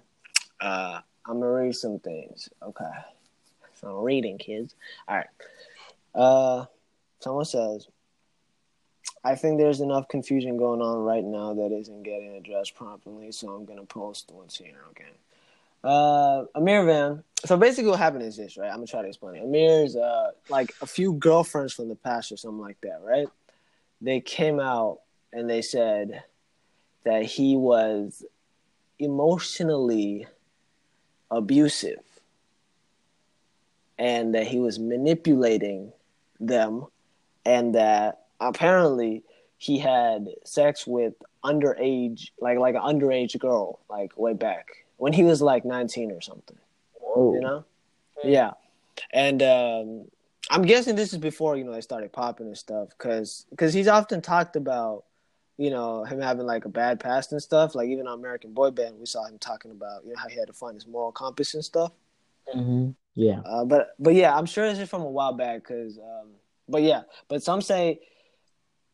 Uh, 0.62 1.00
I'm 1.26 1.40
gonna 1.40 1.50
read 1.50 1.74
some 1.74 1.98
things. 1.98 2.48
Okay, 2.62 2.90
so 3.74 3.98
I'm 3.98 4.04
reading, 4.04 4.38
kids. 4.38 4.74
All 5.08 5.16
right. 5.16 5.26
Uh, 6.14 6.66
someone 7.18 7.44
says, 7.44 7.88
"I 9.24 9.34
think 9.34 9.58
there's 9.58 9.80
enough 9.80 10.08
confusion 10.08 10.56
going 10.56 10.80
on 10.80 10.98
right 10.98 11.24
now 11.24 11.52
that 11.54 11.72
isn't 11.72 12.04
getting 12.04 12.36
addressed 12.36 12.76
properly, 12.76 13.32
so 13.32 13.50
I'm 13.50 13.64
gonna 13.64 13.84
post 13.84 14.30
what's 14.32 14.56
here." 14.56 14.84
Okay. 14.90 15.10
Uh, 15.82 16.44
Ameer 16.54 16.86
Vann. 16.86 17.24
So 17.44 17.56
basically, 17.56 17.90
what 17.90 17.98
happened 17.98 18.22
is 18.22 18.36
this, 18.36 18.56
right? 18.56 18.68
I'm 18.70 18.76
gonna 18.76 18.86
try 18.86 19.02
to 19.02 19.08
explain 19.08 19.36
it. 19.36 19.42
Ameer's 19.42 19.96
uh 19.96 20.30
like 20.48 20.72
a 20.80 20.86
few 20.86 21.14
girlfriends 21.14 21.72
from 21.72 21.88
the 21.88 21.96
past 21.96 22.30
or 22.30 22.36
something 22.36 22.60
like 22.60 22.80
that, 22.82 23.00
right? 23.02 23.28
They 24.00 24.20
came 24.20 24.60
out 24.60 25.00
and 25.32 25.50
they 25.50 25.62
said 25.62 26.22
that 27.04 27.24
he 27.24 27.56
was 27.56 28.24
emotionally 29.00 30.26
abusive 31.32 32.02
and 33.98 34.34
that 34.34 34.46
he 34.46 34.58
was 34.58 34.78
manipulating 34.78 35.92
them 36.38 36.86
and 37.44 37.74
that 37.74 38.26
apparently 38.40 39.22
he 39.58 39.78
had 39.78 40.28
sex 40.44 40.86
with 40.86 41.14
underage 41.44 42.30
like 42.40 42.58
like 42.58 42.74
an 42.74 42.82
underage 42.82 43.38
girl 43.38 43.80
like 43.88 44.16
way 44.16 44.34
back 44.34 44.66
when 44.96 45.12
he 45.12 45.22
was 45.24 45.40
like 45.40 45.64
19 45.64 46.12
or 46.12 46.20
something 46.20 46.58
Whoa. 47.00 47.34
you 47.34 47.40
know 47.40 47.64
yeah 48.22 48.52
and 49.12 49.42
um 49.42 50.04
i'm 50.50 50.62
guessing 50.62 50.94
this 50.94 51.12
is 51.12 51.18
before 51.18 51.56
you 51.56 51.64
know 51.64 51.72
they 51.72 51.80
started 51.80 52.12
popping 52.12 52.46
and 52.46 52.58
stuff 52.58 52.90
because 52.90 53.46
because 53.50 53.72
he's 53.72 53.88
often 53.88 54.20
talked 54.20 54.56
about 54.56 55.04
you 55.58 55.70
know 55.70 56.04
him 56.04 56.20
having 56.20 56.46
like 56.46 56.64
a 56.64 56.68
bad 56.68 56.98
past 56.98 57.32
and 57.32 57.42
stuff 57.42 57.74
like 57.74 57.88
even 57.88 58.06
on 58.06 58.18
american 58.18 58.52
boy 58.52 58.70
band 58.70 58.98
we 58.98 59.06
saw 59.06 59.24
him 59.26 59.38
talking 59.38 59.70
about 59.70 60.02
you 60.04 60.10
know 60.10 60.18
how 60.18 60.28
he 60.28 60.36
had 60.38 60.46
to 60.46 60.52
find 60.52 60.74
his 60.74 60.86
moral 60.86 61.12
compass 61.12 61.54
and 61.54 61.64
stuff. 61.64 61.92
Hmm 62.52 62.90
Yeah. 63.14 63.40
uh, 63.44 63.64
but 63.64 63.94
but 63.98 64.14
yeah 64.14 64.34
i'm 64.36 64.46
sure 64.46 64.68
this 64.68 64.78
is 64.78 64.88
from 64.88 65.02
a 65.02 65.10
while 65.10 65.32
back 65.34 65.62
because 65.62 65.98
um 65.98 66.30
but 66.68 66.82
yeah 66.82 67.02
but 67.28 67.42
some 67.42 67.60
say 67.60 68.00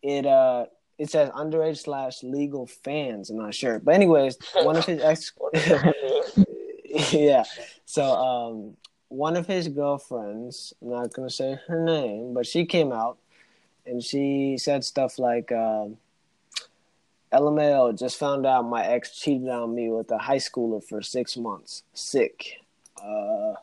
it 0.03 0.27
uh 0.27 0.67
it 0.99 1.09
says 1.11 1.31
underage 1.31 1.79
slash 1.79 2.25
legal 2.25 2.67
fans. 2.67 3.31
I'm 3.31 3.39
not 3.39 3.55
sure. 3.55 3.79
But 3.79 3.95
anyways 3.95 4.37
one 4.63 4.77
of 4.77 4.85
his 4.85 5.01
ex 5.01 5.33
yeah. 7.13 7.45
So 7.85 8.03
um 8.05 8.77
one 9.09 9.37
of 9.37 9.47
his 9.47 9.69
girlfriends, 9.69 10.75
I'm 10.83 10.91
not 10.91 11.13
gonna 11.13 11.31
say 11.31 11.59
her 11.69 11.85
name, 11.85 12.35
but 12.35 12.47
she 12.47 12.67
came 12.67 12.93
out 12.93 13.19
and 13.87 14.03
she 14.03 14.57
said 14.59 14.85
stuff 14.85 15.19
like, 15.19 15.51
um, 15.53 15.97
"LMAO, 17.33 17.99
just 17.99 18.19
found 18.19 18.47
out 18.47 18.63
my 18.69 18.85
ex 18.85 19.19
cheated 19.19 19.49
on 19.49 19.75
me 19.75 19.91
with 19.91 20.11
a 20.11 20.19
high 20.19 20.39
schooler 20.39 20.83
for 20.83 21.03
six 21.03 21.37
months. 21.37 21.83
Sick." 21.93 22.61
Uh, 23.03 23.55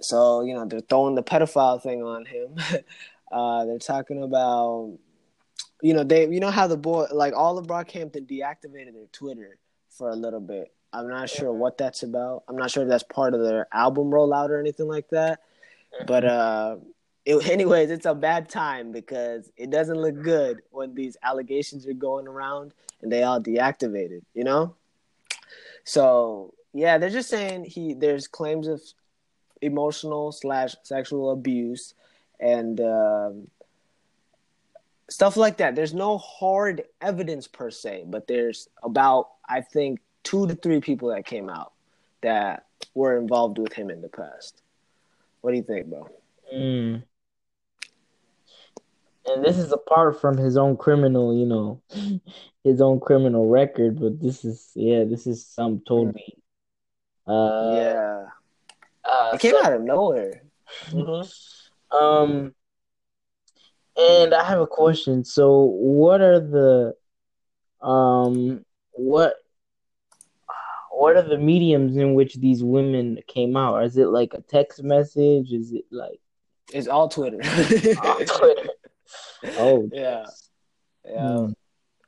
so 0.00 0.42
you 0.42 0.54
know 0.54 0.64
they're 0.64 0.80
throwing 0.80 1.14
the 1.14 1.22
pedophile 1.22 1.82
thing 1.82 2.02
on 2.02 2.24
him. 2.24 2.56
uh, 3.32 3.64
they're 3.64 3.78
talking 3.78 4.22
about, 4.22 4.92
you 5.82 5.94
know, 5.94 6.04
they 6.04 6.28
you 6.28 6.40
know 6.40 6.50
how 6.50 6.66
the 6.66 6.76
boy 6.76 7.06
like 7.12 7.34
all 7.34 7.58
of 7.58 7.66
Brockhampton 7.66 8.26
deactivated 8.26 8.94
their 8.94 9.06
Twitter 9.12 9.58
for 9.90 10.10
a 10.10 10.16
little 10.16 10.40
bit. 10.40 10.72
I'm 10.92 11.08
not 11.08 11.28
sure 11.28 11.52
what 11.52 11.76
that's 11.76 12.02
about. 12.02 12.44
I'm 12.48 12.56
not 12.56 12.70
sure 12.70 12.82
if 12.82 12.88
that's 12.88 13.02
part 13.02 13.34
of 13.34 13.42
their 13.42 13.68
album 13.72 14.10
rollout 14.10 14.48
or 14.48 14.58
anything 14.58 14.88
like 14.88 15.10
that. 15.10 15.40
But 16.06 16.24
uh, 16.24 16.76
it, 17.28 17.46
anyways, 17.46 17.90
it's 17.90 18.06
a 18.06 18.14
bad 18.14 18.48
time 18.48 18.90
because 18.90 19.52
it 19.58 19.68
doesn't 19.68 19.98
look 20.00 20.22
good 20.22 20.62
when 20.70 20.94
these 20.94 21.18
allegations 21.22 21.86
are 21.86 21.92
going 21.92 22.26
around 22.26 22.72
and 23.02 23.12
they 23.12 23.22
all 23.22 23.38
deactivated. 23.38 24.22
You 24.32 24.44
know. 24.44 24.74
So 25.84 26.54
yeah, 26.72 26.96
they're 26.96 27.10
just 27.10 27.28
saying 27.28 27.66
he 27.66 27.92
there's 27.92 28.28
claims 28.28 28.66
of 28.66 28.80
emotional 29.60 30.32
slash 30.32 30.74
sexual 30.84 31.30
abuse 31.30 31.92
and 32.40 32.80
um, 32.80 33.48
stuff 35.10 35.36
like 35.36 35.58
that. 35.58 35.74
There's 35.74 35.92
no 35.92 36.16
hard 36.16 36.84
evidence 37.02 37.46
per 37.46 37.70
se, 37.70 38.04
but 38.06 38.26
there's 38.26 38.70
about 38.82 39.28
I 39.46 39.60
think 39.60 40.00
two 40.22 40.46
to 40.46 40.54
three 40.54 40.80
people 40.80 41.10
that 41.10 41.26
came 41.26 41.50
out 41.50 41.72
that 42.22 42.64
were 42.94 43.18
involved 43.18 43.58
with 43.58 43.74
him 43.74 43.90
in 43.90 44.00
the 44.00 44.08
past. 44.08 44.62
What 45.42 45.50
do 45.50 45.58
you 45.58 45.62
think, 45.62 45.88
bro? 45.88 46.08
Mm. 46.54 47.02
And 49.28 49.44
this 49.44 49.58
is 49.58 49.72
apart 49.72 50.20
from 50.20 50.36
his 50.36 50.56
own 50.56 50.76
criminal, 50.76 51.36
you 51.36 51.46
know, 51.46 51.82
his 52.64 52.80
own 52.80 53.00
criminal 53.00 53.48
record. 53.48 54.00
But 54.00 54.20
this 54.20 54.44
is, 54.44 54.70
yeah, 54.74 55.04
this 55.04 55.26
is 55.26 55.46
some 55.46 55.82
told 55.86 56.14
me. 56.14 56.34
Uh, 57.26 57.72
yeah, 57.74 58.24
uh, 59.04 59.30
it 59.34 59.40
came 59.40 59.52
so, 59.52 59.64
out 59.64 59.72
of 59.74 59.82
nowhere. 59.82 60.42
Mm-hmm. 60.90 61.96
Um, 61.96 62.54
and 63.96 64.34
I 64.34 64.44
have 64.44 64.60
a 64.60 64.66
question. 64.66 65.24
So, 65.24 65.62
what 65.62 66.20
are 66.20 66.40
the, 66.40 66.94
um, 67.86 68.64
what, 68.92 69.34
what 70.90 71.16
are 71.16 71.22
the 71.22 71.38
mediums 71.38 71.96
in 71.96 72.14
which 72.14 72.36
these 72.36 72.62
women 72.62 73.18
came 73.26 73.56
out? 73.56 73.84
Is 73.84 73.96
it 73.96 74.08
like 74.08 74.34
a 74.34 74.40
text 74.40 74.82
message? 74.82 75.52
Is 75.52 75.72
it 75.72 75.84
like? 75.90 76.20
It's 76.72 76.88
all 76.88 77.08
Twitter. 77.08 77.40
all 78.02 78.16
Twitter. 78.24 78.67
Oh 79.56 79.88
yeah, 79.92 80.26
yeah. 81.04 81.36
Hmm. 81.36 81.52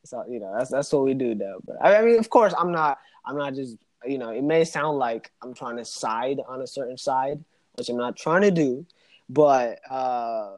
So 0.05 0.25
you 0.29 0.41
know 0.41 0.55
that's 0.57 0.71
that's 0.71 0.93
what 0.93 1.05
we 1.05 1.15
do 1.15 1.35
though. 1.35 1.61
But 1.65 1.77
I 1.85 2.03
mean, 2.03 2.19
of 2.19 2.31
course, 2.31 2.55
I'm 2.59 2.73
not. 2.73 2.99
I'm 3.25 3.37
not 3.37 3.55
just 3.55 3.77
you 4.05 4.19
know, 4.19 4.31
it 4.31 4.43
may 4.43 4.65
sound 4.65 4.99
like 4.99 5.31
I'm 5.43 5.55
trying 5.55 5.77
to 5.77 5.85
side 5.85 6.41
on 6.49 6.63
a 6.63 6.67
certain 6.67 6.97
side, 6.97 7.45
which 7.75 7.89
I'm 7.89 7.97
not 7.97 8.17
trying 8.17 8.43
to 8.43 8.51
do, 8.51 8.87
but 9.29 9.81
uh, 9.91 10.57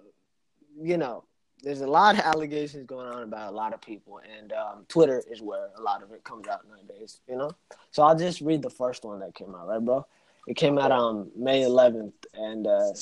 you 0.80 0.96
know, 0.96 1.24
there's 1.62 1.80
a 1.80 1.86
lot 1.86 2.18
of 2.18 2.24
allegations 2.24 2.86
going 2.86 3.06
on 3.06 3.22
about 3.22 3.52
a 3.52 3.54
lot 3.54 3.72
of 3.72 3.80
people, 3.80 4.20
and 4.38 4.52
um, 4.52 4.84
Twitter 4.88 5.22
is 5.30 5.40
where 5.40 5.68
a 5.76 5.82
lot 5.82 6.02
of 6.02 6.12
it 6.12 6.24
comes 6.24 6.48
out 6.48 6.60
nowadays. 6.68 7.20
You 7.28 7.36
know, 7.36 7.50
so 7.90 8.02
I'll 8.02 8.18
just 8.18 8.40
read 8.40 8.62
the 8.62 8.70
first 8.70 9.04
one 9.04 9.20
that 9.20 9.34
came 9.34 9.54
out, 9.54 9.68
right, 9.68 9.80
bro? 9.80 10.06
It 10.46 10.56
came 10.56 10.78
out 10.78 10.90
on 10.90 11.30
May 11.36 11.62
11th, 11.62 12.12
and 12.34 12.66
uh, 12.66 12.92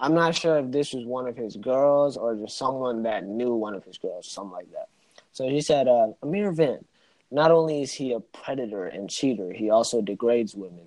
I'm 0.00 0.14
not 0.14 0.34
sure 0.34 0.58
if 0.58 0.70
this 0.70 0.94
was 0.94 1.04
one 1.04 1.28
of 1.28 1.36
his 1.36 1.56
girls 1.56 2.16
or 2.16 2.34
just 2.34 2.56
someone 2.56 3.02
that 3.02 3.26
knew 3.26 3.54
one 3.54 3.74
of 3.74 3.84
his 3.84 3.98
girls, 3.98 4.26
something 4.26 4.52
like 4.52 4.72
that. 4.72 4.88
So 5.32 5.46
he 5.46 5.60
said, 5.60 5.88
uh, 5.88 6.08
Ameer 6.22 6.52
Vann, 6.52 6.84
not 7.30 7.50
only 7.50 7.82
is 7.82 7.92
he 7.92 8.12
a 8.12 8.20
predator 8.20 8.86
and 8.86 9.10
cheater, 9.10 9.52
he 9.52 9.68
also 9.68 10.00
degrades 10.00 10.54
women, 10.54 10.86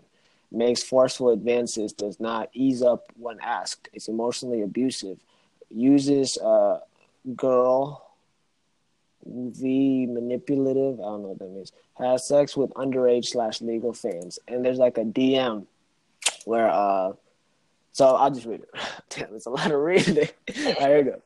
makes 0.52 0.82
forceful 0.82 1.30
advances, 1.30 1.94
does 1.94 2.20
not 2.20 2.50
ease 2.54 2.82
up 2.82 3.04
when 3.16 3.40
asked, 3.40 3.88
is 3.94 4.08
emotionally 4.08 4.64
abusive, 4.64 5.20
uses 5.70 6.38
a 6.38 6.80
girl, 7.36 8.10
the 9.26 10.08
manipulative, 10.08 11.00
I 11.00 11.04
don't 11.04 11.22
know 11.22 11.30
what 11.30 11.40
that 11.40 11.52
means, 11.52 11.72
has 12.00 12.28
sex 12.28 12.58
with 12.58 12.72
underage 12.72 13.28
slash 13.28 13.62
legal 13.62 13.94
fans. 13.94 14.40
And 14.48 14.66
there's 14.66 14.80
like 14.80 14.98
a 14.98 15.06
DM 15.06 15.68
where, 16.46 16.70
uh, 16.70 17.14
so 17.94 18.16
I'll 18.16 18.32
just 18.32 18.46
read 18.46 18.62
it. 18.62 18.70
Damn, 19.10 19.36
it's 19.36 19.46
a 19.46 19.52
lot 19.52 19.72
of 19.72 19.80
reading. 19.80 20.18
right, 20.18 20.78
here 20.78 20.98
we 20.98 21.04
go. 21.04 21.22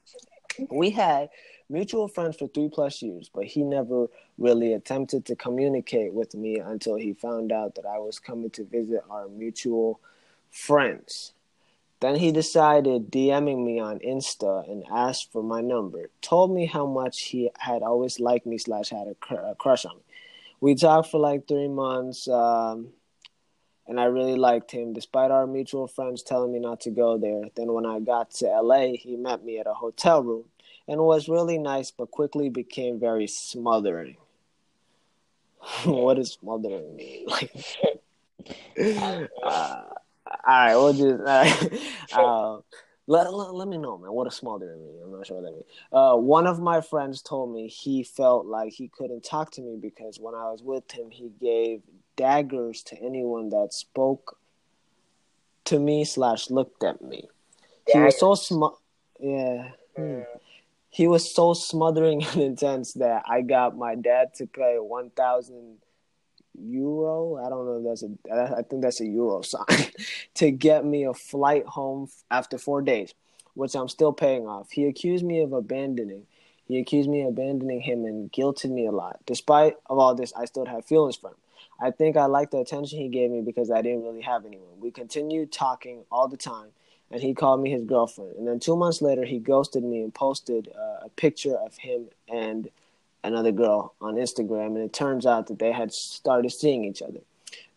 We 0.70 0.90
had 0.92 1.30
mutual 1.70 2.08
friends 2.08 2.38
for 2.38 2.48
three 2.48 2.70
plus 2.70 3.02
years, 3.02 3.30
but 3.34 3.46
he 3.46 3.64
never 3.64 4.08
really 4.38 4.74
attempted 4.74 5.26
to 5.26 5.36
communicate 5.36 6.14
with 6.14 6.36
me 6.36 6.60
until 6.60 6.96
he 6.96 7.14
found 7.14 7.52
out 7.52 7.76
that 7.76 7.86
I 7.86 7.98
was 8.00 8.20
coming 8.20 8.50
to 8.52 8.64
visit 8.66 9.02
our 9.10 9.28
mutual 9.28 10.00
friends. 10.52 11.34
Then 12.00 12.16
he 12.16 12.32
decided 12.32 13.12
DMing 13.12 13.66
me 13.66 13.80
on 13.80 14.00
Insta 14.00 14.70
and 14.70 14.84
asked 14.92 15.32
for 15.32 15.42
my 15.42 15.62
number. 15.62 16.10
Told 16.22 16.54
me 16.54 16.68
how 16.68 16.86
much 16.86 17.22
he 17.22 17.50
had 17.58 17.82
always 17.82 18.20
liked 18.20 18.46
me 18.46 18.58
slash 18.58 18.90
had 18.90 19.08
a, 19.08 19.16
cr- 19.16 19.36
a 19.36 19.56
crush 19.56 19.84
on 19.86 19.96
me. 19.96 20.04
We 20.60 20.76
talked 20.76 21.10
for 21.10 21.20
like 21.20 21.48
three 21.48 21.68
months, 21.68 22.28
um, 22.28 22.90
and 23.88 24.00
I 24.00 24.06
really 24.06 24.36
liked 24.36 24.72
him, 24.72 24.94
despite 24.94 25.32
our 25.32 25.48
mutual 25.48 25.88
friends 25.88 26.22
telling 26.22 26.52
me 26.52 26.60
not 26.60 26.82
to 26.82 26.92
go 26.92 27.18
there. 27.18 27.44
Then 27.56 27.72
when 27.74 27.86
I 27.86 28.00
got 28.00 28.32
to 28.32 28.46
LA, 28.48 28.94
he 29.00 29.16
met 29.16 29.44
me 29.44 29.60
at 29.60 29.68
a 29.68 29.74
hotel 29.74 30.22
room 30.22 30.46
and 30.88 31.02
was 31.02 31.30
really 31.30 31.58
nice, 31.58 31.92
but 31.92 32.12
quickly 32.12 32.50
became 32.50 33.00
very 33.00 33.28
smothering. 33.28 34.18
what 35.86 36.16
does 36.16 36.34
smothering 36.34 36.96
mean? 36.96 37.28
Like, 38.80 39.26
uh, 39.44 39.84
all 40.48 40.48
right, 40.48 40.76
we'll 40.76 40.94
just 40.94 41.22
uh, 41.26 41.78
uh, 42.14 42.60
let, 43.08 43.34
let, 43.34 43.54
let 43.54 43.68
me 43.68 43.78
know, 43.78 43.98
man. 43.98 44.12
What 44.12 44.26
does 44.26 44.36
smothering 44.36 44.80
mean? 44.82 45.00
I'm 45.04 45.12
not 45.12 45.26
sure 45.26 45.38
what 45.38 45.46
that 45.46 45.52
means. 45.52 45.66
Uh, 45.92 46.16
one 46.16 46.48
of 46.48 46.60
my 46.60 46.82
friends 46.82 47.22
told 47.22 47.54
me 47.54 47.68
he 47.68 48.04
felt 48.04 48.46
like 48.46 48.72
he 48.74 48.90
couldn't 48.90 49.24
talk 49.24 49.52
to 49.54 49.62
me 49.62 49.78
because 49.82 50.20
when 50.20 50.36
I 50.36 50.50
was 50.52 50.62
with 50.62 50.90
him, 50.92 51.10
he 51.10 51.32
gave 51.42 51.82
daggers 52.18 52.84
to 52.84 52.98
anyone 53.02 53.50
that 53.50 53.70
spoke 53.72 54.38
to 55.66 55.80
me 55.80 56.04
slash 56.04 56.50
looked 56.50 56.84
at 56.84 57.02
me. 57.02 57.30
He 57.88 57.98
was 58.00 58.20
so 58.20 58.36
smart. 58.36 58.76
Yeah. 59.20 59.70
Hmm 59.96 60.22
he 60.98 61.08
was 61.08 61.32
so 61.32 61.54
smothering 61.54 62.24
and 62.34 62.42
intense 62.42 62.94
that 62.94 63.22
I 63.28 63.42
got 63.42 63.78
my 63.78 63.94
dad 63.94 64.34
to 64.36 64.48
pay 64.48 64.78
one 64.80 65.12
thousand 65.12 65.78
euro. 66.60 67.36
I 67.38 67.50
don't 67.50 67.66
know 67.66 67.78
if 67.78 67.84
that's 67.84 68.04
a. 68.04 68.58
I 68.58 68.64
think 68.64 68.82
that's 68.82 69.00
a 69.00 69.06
euro 69.06 69.44
sign 69.44 69.92
to 70.36 70.50
get 70.50 70.86
me 70.86 71.06
a 71.06 71.14
flight 71.14 71.66
home 71.68 72.10
after 72.32 72.58
four 72.58 72.82
days, 72.82 73.14
which 73.54 73.76
I'm 73.76 73.90
still 73.90 74.12
paying 74.12 74.48
off. 74.48 74.72
He 74.72 74.88
accused 74.88 75.24
me 75.24 75.42
of 75.42 75.54
abandoning. 75.54 76.26
He 76.68 76.80
accused 76.80 77.10
me 77.10 77.22
of 77.22 77.30
abandoning 77.30 77.80
him 77.80 78.04
and 78.04 78.32
guilted 78.32 78.72
me 78.72 78.88
a 78.88 78.92
lot. 78.92 79.20
Despite 79.28 79.76
of 79.90 80.00
all 80.00 80.16
this, 80.16 80.34
I 80.34 80.46
still 80.46 80.66
have 80.66 80.86
feelings 80.86 81.16
for 81.16 81.30
him. 81.30 81.38
I 81.80 81.92
think 81.92 82.18
I 82.18 82.26
liked 82.26 82.52
the 82.52 82.60
attention 82.60 83.00
he 83.00 83.08
gave 83.08 83.30
me 83.30 83.42
because 83.42 83.70
I 83.70 83.82
didn't 83.82 84.04
really 84.04 84.22
have 84.22 84.46
anyone. 84.46 84.80
We 84.80 84.92
continued 84.92 85.52
talking 85.52 86.04
all 86.12 86.28
the 86.28 86.38
time 86.38 86.70
and 87.12 87.22
he 87.22 87.34
called 87.34 87.62
me 87.62 87.72
his 87.72 87.84
girlfriend. 87.84 88.36
And 88.38 88.48
then 88.48 88.60
two 88.60 88.76
months 88.76 89.02
later, 89.02 89.24
he 89.24 89.40
ghosted 89.40 89.84
me 89.84 90.02
and 90.02 90.14
posted 90.14 90.70
uh, 90.76 91.06
a 91.06 91.10
picture 91.16 91.56
of 91.56 91.78
him 91.78 92.08
and 92.28 92.70
another 93.24 93.52
girl 93.52 93.94
on 94.02 94.16
Instagram. 94.16 94.68
And 94.68 94.80
it 94.80 94.94
turns 94.94 95.26
out 95.26 95.48
that 95.48 95.60
they 95.60 95.72
had 95.72 95.94
started 95.94 96.52
seeing 96.52 96.84
each 96.84 97.02
other. 97.02 97.20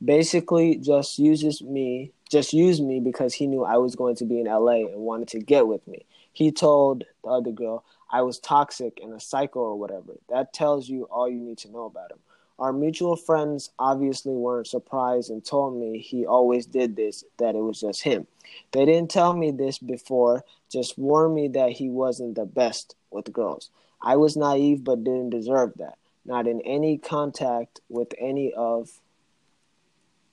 Basically, 0.05 0.77
just 0.77 1.19
uses 1.19 1.63
me, 1.63 2.11
just 2.29 2.53
used 2.53 2.83
me 2.83 3.01
because 3.01 3.35
he 3.35 3.47
knew 3.47 3.65
I 3.65 3.77
was 3.77 3.95
going 3.95 4.17
to 4.17 4.25
be 4.25 4.41
in 4.41 4.47
LA 4.47 4.87
and 4.87 4.97
wanted 4.97 5.29
to 5.29 5.41
get 5.41 5.67
with 5.67 5.87
me. 5.87 6.05
He 6.33 6.51
told 6.51 7.05
the 7.23 7.31
other 7.31 7.53
girl 7.53 7.85
I 8.11 8.23
was 8.23 8.39
toxic 8.39 8.99
and 9.03 9.13
a 9.13 9.21
psycho 9.21 9.61
or 9.61 9.79
whatever. 9.79 10.15
That 10.29 10.53
tells 10.53 10.89
you 10.89 11.05
all 11.05 11.29
you 11.29 11.39
need 11.39 11.59
to 11.59 11.71
know 11.71 11.85
about 11.85 12.11
him. 12.11 12.19
Our 12.61 12.75
mutual 12.75 13.17
friends 13.17 13.71
obviously 13.79 14.35
weren't 14.35 14.67
surprised 14.67 15.31
and 15.31 15.43
told 15.43 15.81
me 15.81 15.99
he 15.99 16.27
always 16.27 16.67
did 16.67 16.95
this, 16.95 17.25
that 17.39 17.55
it 17.55 17.63
was 17.63 17.81
just 17.81 18.03
him. 18.03 18.27
They 18.73 18.85
didn't 18.85 19.11
tell 19.11 19.33
me 19.33 19.51
this 19.51 19.79
before, 19.79 20.45
just 20.71 20.99
warned 20.99 21.35
me 21.35 21.49
that 21.49 21.73
he 21.73 21.89
wasn't 21.89 22.35
the 22.35 22.45
best 22.45 22.97
with 23.11 23.33
girls. 23.33 23.71
I 24.03 24.17
was 24.17 24.37
naive 24.37 24.85
but 24.85 25.05
didn't 25.05 25.31
deserve 25.31 25.73
that. 25.77 25.97
Not 26.27 26.47
in 26.47 26.61
any 26.61 26.99
contact 26.99 27.81
with 27.89 28.13
any 28.19 28.53
of 28.53 28.91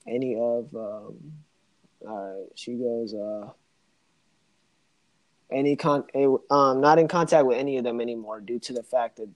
any 0.06 0.36
of 0.36 0.74
um 0.74 1.16
all 2.06 2.36
right, 2.40 2.48
she 2.54 2.74
goes 2.74 3.14
uh 3.14 3.50
any 5.50 5.76
con 5.76 6.04
um 6.50 6.80
not 6.80 6.98
in 6.98 7.08
contact 7.08 7.46
with 7.46 7.58
any 7.58 7.78
of 7.78 7.84
them 7.84 8.00
anymore 8.00 8.40
due 8.40 8.58
to 8.60 8.72
the 8.74 8.82
fact 8.82 9.16
that 9.16 9.34